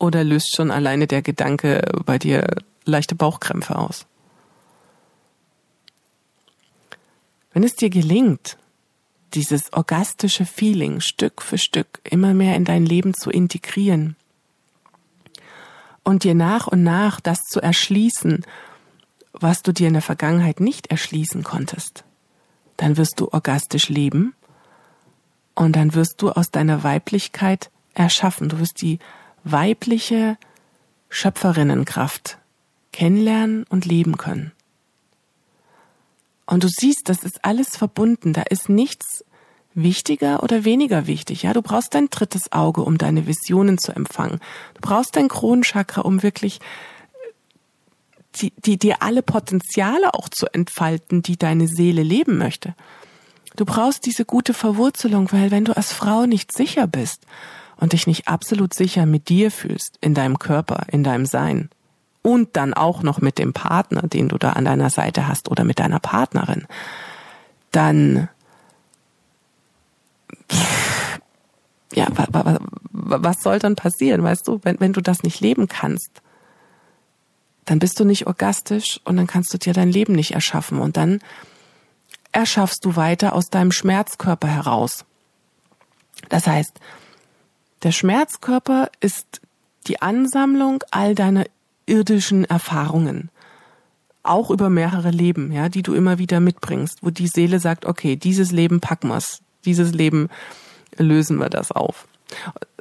[0.00, 4.06] Oder löst schon alleine der Gedanke bei dir leichte Bauchkrämpfe aus?
[7.52, 8.56] Wenn es dir gelingt,
[9.34, 14.16] dieses orgastische Feeling Stück für Stück immer mehr in dein Leben zu integrieren
[16.02, 18.46] und dir nach und nach das zu erschließen,
[19.34, 22.04] was du dir in der Vergangenheit nicht erschließen konntest,
[22.78, 24.34] dann wirst du orgastisch leben
[25.54, 28.48] und dann wirst du aus deiner Weiblichkeit erschaffen.
[28.48, 28.98] Du wirst die
[29.44, 30.36] weibliche
[31.08, 32.38] Schöpferinnenkraft
[32.92, 34.52] kennenlernen und leben können.
[36.46, 38.32] Und du siehst, das ist alles verbunden.
[38.32, 39.24] Da ist nichts
[39.74, 41.44] wichtiger oder weniger wichtig.
[41.44, 44.40] Ja, du brauchst dein drittes Auge, um deine Visionen zu empfangen.
[44.74, 46.60] Du brauchst dein Kronenchakra, um wirklich
[48.36, 52.74] die, die, dir alle Potenziale auch zu entfalten, die deine Seele leben möchte.
[53.56, 57.26] Du brauchst diese gute Verwurzelung, weil wenn du als Frau nicht sicher bist
[57.80, 61.70] und dich nicht absolut sicher mit dir fühlst, in deinem Körper, in deinem Sein,
[62.22, 65.64] und dann auch noch mit dem Partner, den du da an deiner Seite hast oder
[65.64, 66.66] mit deiner Partnerin,
[67.70, 68.28] dann
[71.92, 72.06] ja,
[72.92, 76.22] was soll dann passieren, weißt du, wenn, wenn du das nicht leben kannst,
[77.64, 80.96] dann bist du nicht orgastisch und dann kannst du dir dein Leben nicht erschaffen und
[80.96, 81.20] dann
[82.32, 85.04] erschaffst du weiter aus deinem Schmerzkörper heraus.
[86.28, 86.78] Das heißt,
[87.82, 89.40] der Schmerzkörper ist
[89.86, 91.44] die Ansammlung all deiner
[91.86, 93.30] irdischen Erfahrungen.
[94.22, 98.16] Auch über mehrere Leben, ja, die du immer wieder mitbringst, wo die Seele sagt, okay,
[98.16, 100.28] dieses Leben packen wir's, dieses Leben
[100.96, 102.06] lösen wir das auf.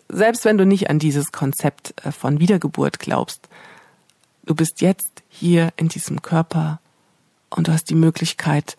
[0.09, 3.47] Selbst wenn du nicht an dieses Konzept äh, von Wiedergeburt glaubst,
[4.43, 6.79] du bist jetzt hier in diesem Körper
[7.49, 8.75] und du hast die Möglichkeit,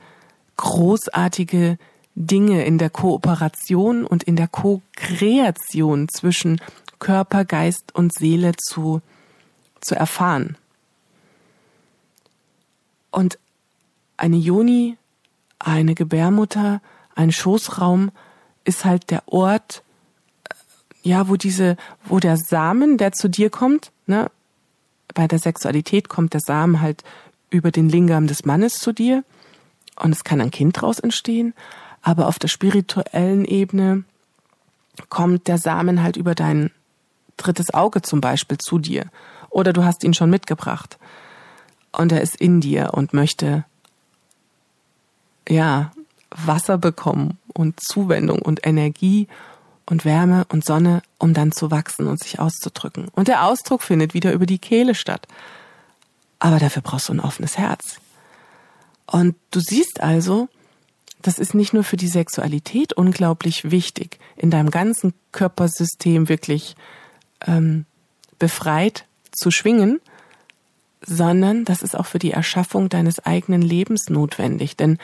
[0.57, 1.79] großartige
[2.27, 6.61] Dinge in der Kooperation und in der Co-Kreation zwischen
[6.99, 9.01] Körper, Geist und Seele zu
[9.81, 10.57] zu erfahren.
[13.11, 13.39] Und
[14.16, 14.97] eine Joni,
[15.59, 16.81] eine Gebärmutter,
[17.14, 18.11] ein Schoßraum
[18.64, 19.83] ist halt der Ort,
[20.45, 20.55] äh,
[21.03, 24.31] ja, wo diese, wo der Samen, der zu dir kommt, ne,
[25.14, 27.03] bei der Sexualität kommt der Samen halt
[27.51, 29.25] über den Lingam des Mannes zu dir
[29.97, 31.53] und es kann ein Kind daraus entstehen,
[32.03, 34.05] aber auf der spirituellen Ebene
[35.09, 36.70] kommt der Samen halt über dein
[37.36, 39.07] drittes Auge zum Beispiel zu dir
[39.48, 40.98] oder du hast ihn schon mitgebracht
[41.92, 43.64] und er ist in dir und möchte
[45.48, 45.92] ja
[46.30, 49.26] Wasser bekommen und Zuwendung und Energie
[49.86, 53.09] und Wärme und Sonne, um dann zu wachsen und sich auszudrücken.
[53.12, 55.26] Und der Ausdruck findet wieder über die Kehle statt.
[56.38, 57.98] Aber dafür brauchst du ein offenes Herz.
[59.07, 60.48] Und du siehst also,
[61.23, 66.77] das ist nicht nur für die Sexualität unglaublich wichtig, in deinem ganzen Körpersystem wirklich
[67.47, 67.85] ähm,
[68.39, 70.01] befreit zu schwingen,
[71.05, 74.77] sondern das ist auch für die Erschaffung deines eigenen Lebens notwendig.
[74.77, 74.99] Denn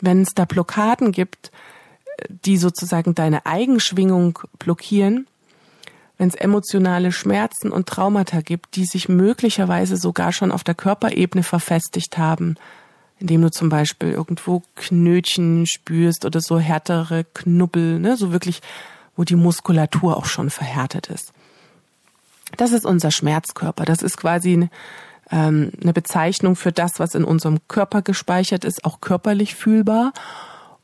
[0.00, 1.50] wenn es da Blockaden gibt,
[2.28, 5.26] die sozusagen deine Eigenschwingung blockieren,
[6.18, 11.42] wenn es emotionale Schmerzen und Traumata gibt, die sich möglicherweise sogar schon auf der Körperebene
[11.42, 12.56] verfestigt haben,
[13.20, 18.60] indem du zum Beispiel irgendwo Knötchen spürst oder so härtere Knubbel, ne, so wirklich,
[19.14, 21.32] wo die Muskulatur auch schon verhärtet ist.
[22.56, 23.84] Das ist unser Schmerzkörper.
[23.84, 24.70] Das ist quasi eine,
[25.30, 30.12] ähm, eine Bezeichnung für das, was in unserem Körper gespeichert ist, auch körperlich fühlbar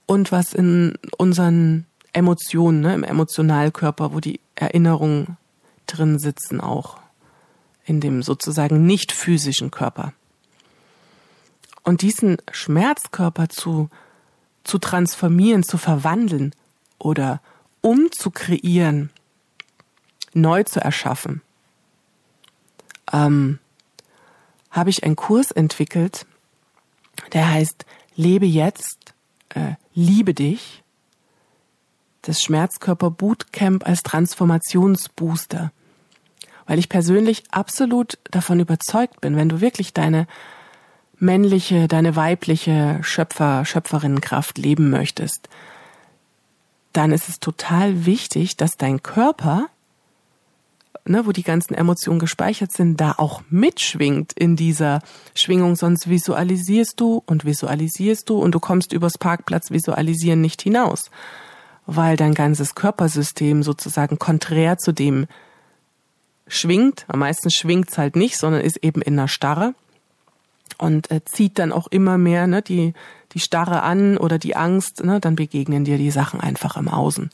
[0.05, 5.39] und was in unseren Emotionen, ne, im Emotionalkörper, wo die Erinnerungen
[5.87, 6.99] drin sitzen, auch
[7.85, 10.13] in dem sozusagen nicht physischen Körper.
[11.87, 13.91] Und diesen Schmerzkörper zu,
[14.65, 16.53] zu transformieren, zu verwandeln
[16.99, 17.41] oder
[17.81, 19.11] umzukreieren,
[20.35, 21.43] neu zu erschaffen,
[23.13, 23.61] ähm,
[24.73, 26.27] habe ich einen Kurs entwickelt,
[27.33, 29.15] der heißt Lebe jetzt,
[29.51, 30.83] äh, liebe dich.
[32.23, 35.71] Das Schmerzkörper Bootcamp als Transformationsbooster.
[36.67, 40.27] Weil ich persönlich absolut davon überzeugt bin, wenn du wirklich deine
[41.19, 45.49] männliche, deine weibliche Schöpfer, Schöpferinnenkraft leben möchtest,
[46.93, 49.69] dann ist es total wichtig, dass dein Körper
[51.09, 55.01] ne, wo die ganzen Emotionen gespeichert sind, da auch mitschwingt in dieser
[55.35, 61.11] Schwingung, sonst visualisierst du und visualisierst du und du kommst übers Parkplatz visualisieren nicht hinaus,
[61.87, 65.27] weil dein ganzes Körpersystem sozusagen konträr zu dem
[66.49, 69.75] schwingt, am meisten schwingt's halt nicht, sondern ist eben in einer Starre
[70.79, 72.95] und äh, zieht dann auch immer mehr ne, die,
[73.33, 77.31] die Starre an oder die Angst, ne, dann begegnen dir die Sachen einfach im Außen,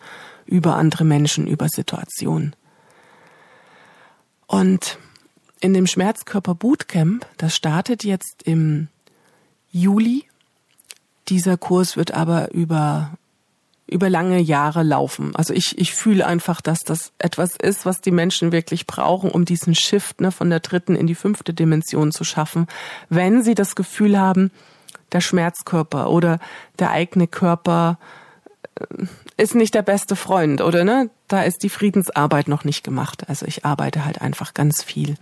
[0.46, 2.54] über andere Menschen, über Situationen.
[4.46, 4.98] Und
[5.60, 8.88] in dem Schmerzkörper Bootcamp, das startet jetzt im
[9.70, 10.24] Juli.
[11.28, 13.12] Dieser Kurs wird aber über
[13.86, 15.34] über lange Jahre laufen.
[15.36, 19.44] Also ich, ich fühle einfach, dass das etwas ist, was die Menschen wirklich brauchen, um
[19.44, 22.66] diesen Shift ne, von der dritten in die fünfte Dimension zu schaffen.
[23.08, 24.50] Wenn sie das Gefühl haben,
[25.12, 26.38] der Schmerzkörper oder
[26.78, 27.98] der eigene Körper
[28.76, 28.84] äh,
[29.36, 33.28] ist nicht der beste Freund oder ne, da ist die Friedensarbeit noch nicht gemacht.
[33.28, 35.16] Also ich arbeite halt einfach ganz viel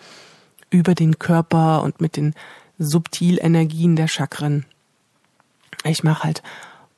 [0.71, 2.35] über den Körper und mit den
[2.79, 4.65] Subtilenergien der Chakren.
[5.85, 6.43] Ich mache halt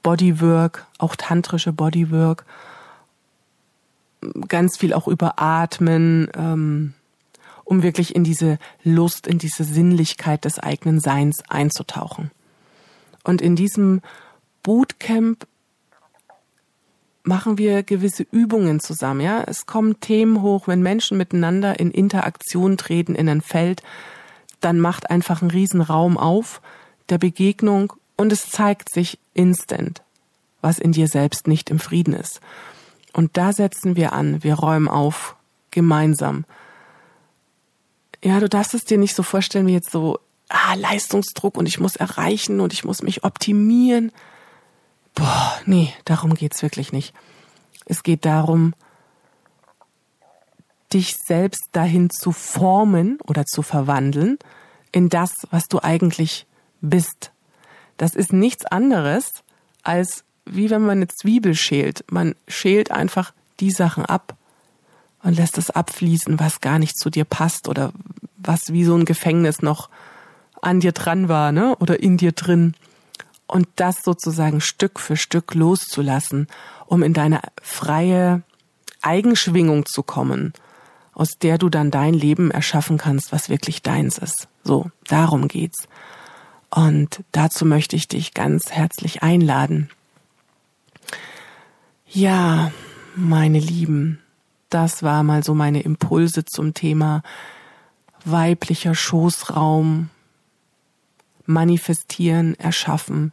[0.02, 2.44] Bodywork, auch tantrische Bodywork,
[4.48, 6.94] ganz viel auch über Atmen, ähm,
[7.64, 12.30] um wirklich in diese Lust, in diese Sinnlichkeit des eigenen Seins einzutauchen.
[13.24, 14.00] Und in diesem
[14.62, 15.46] Bootcamp
[17.24, 19.42] machen wir gewisse Übungen zusammen, ja.
[19.46, 23.82] Es kommen Themen hoch, wenn Menschen miteinander in Interaktion treten in ein Feld,
[24.60, 26.60] dann macht einfach ein Riesenraum auf
[27.08, 27.92] der Begegnung
[28.22, 30.02] und es zeigt sich instant,
[30.60, 32.40] was in dir selbst nicht im Frieden ist.
[33.12, 35.36] Und da setzen wir an, wir räumen auf,
[35.72, 36.44] gemeinsam.
[38.22, 41.80] Ja, du darfst es dir nicht so vorstellen wie jetzt so, ah, Leistungsdruck und ich
[41.80, 44.12] muss erreichen und ich muss mich optimieren.
[45.14, 47.12] Boah, nee, darum geht's wirklich nicht.
[47.86, 48.72] Es geht darum,
[50.92, 54.38] dich selbst dahin zu formen oder zu verwandeln
[54.92, 56.46] in das, was du eigentlich
[56.80, 57.31] bist.
[58.02, 59.44] Das ist nichts anderes
[59.84, 62.04] als wie wenn man eine Zwiebel schält.
[62.10, 64.34] Man schält einfach die Sachen ab
[65.22, 67.92] und lässt es abfließen, was gar nicht zu dir passt oder
[68.36, 69.88] was wie so ein Gefängnis noch
[70.60, 71.76] an dir dran war, ne?
[71.76, 72.74] Oder in dir drin.
[73.46, 76.48] Und das sozusagen Stück für Stück loszulassen,
[76.86, 78.42] um in deine freie
[79.00, 80.54] Eigenschwingung zu kommen,
[81.12, 84.48] aus der du dann dein Leben erschaffen kannst, was wirklich deins ist.
[84.64, 85.86] So, darum geht's.
[86.74, 89.90] Und dazu möchte ich dich ganz herzlich einladen.
[92.08, 92.72] Ja,
[93.14, 94.20] meine Lieben,
[94.70, 97.22] das war mal so meine Impulse zum Thema
[98.24, 100.08] weiblicher Schoßraum,
[101.44, 103.32] manifestieren, erschaffen.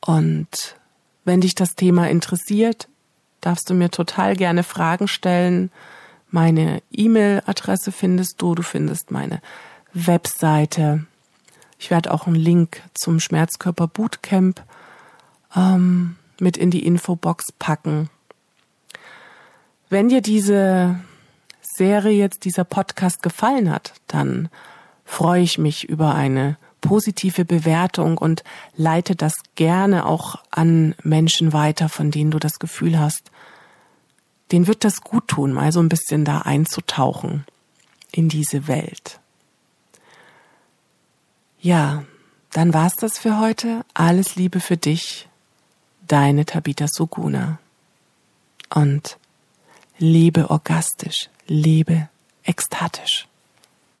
[0.00, 0.76] Und
[1.24, 2.88] wenn dich das Thema interessiert,
[3.40, 5.72] darfst du mir total gerne Fragen stellen.
[6.30, 9.40] Meine E-Mail-Adresse findest du, du findest meine
[9.92, 11.06] Webseite
[11.78, 14.62] ich werde auch einen Link zum Schmerzkörper Bootcamp
[15.54, 18.10] ähm, mit in die Infobox packen.
[19.88, 20.98] Wenn dir diese
[21.60, 24.48] Serie jetzt, dieser Podcast gefallen hat, dann
[25.04, 28.44] freue ich mich über eine positive Bewertung und
[28.76, 33.30] leite das gerne auch an Menschen weiter, von denen du das Gefühl hast,
[34.52, 37.44] denen wird das gut tun, mal so ein bisschen da einzutauchen
[38.12, 39.20] in diese Welt.
[41.66, 42.04] Ja,
[42.52, 43.84] dann war's das für heute.
[43.92, 45.28] Alles Liebe für dich,
[46.06, 47.58] deine Tabita Suguna.
[48.72, 49.18] Und
[49.98, 52.08] lebe orgastisch, lebe
[52.44, 53.26] ekstatisch.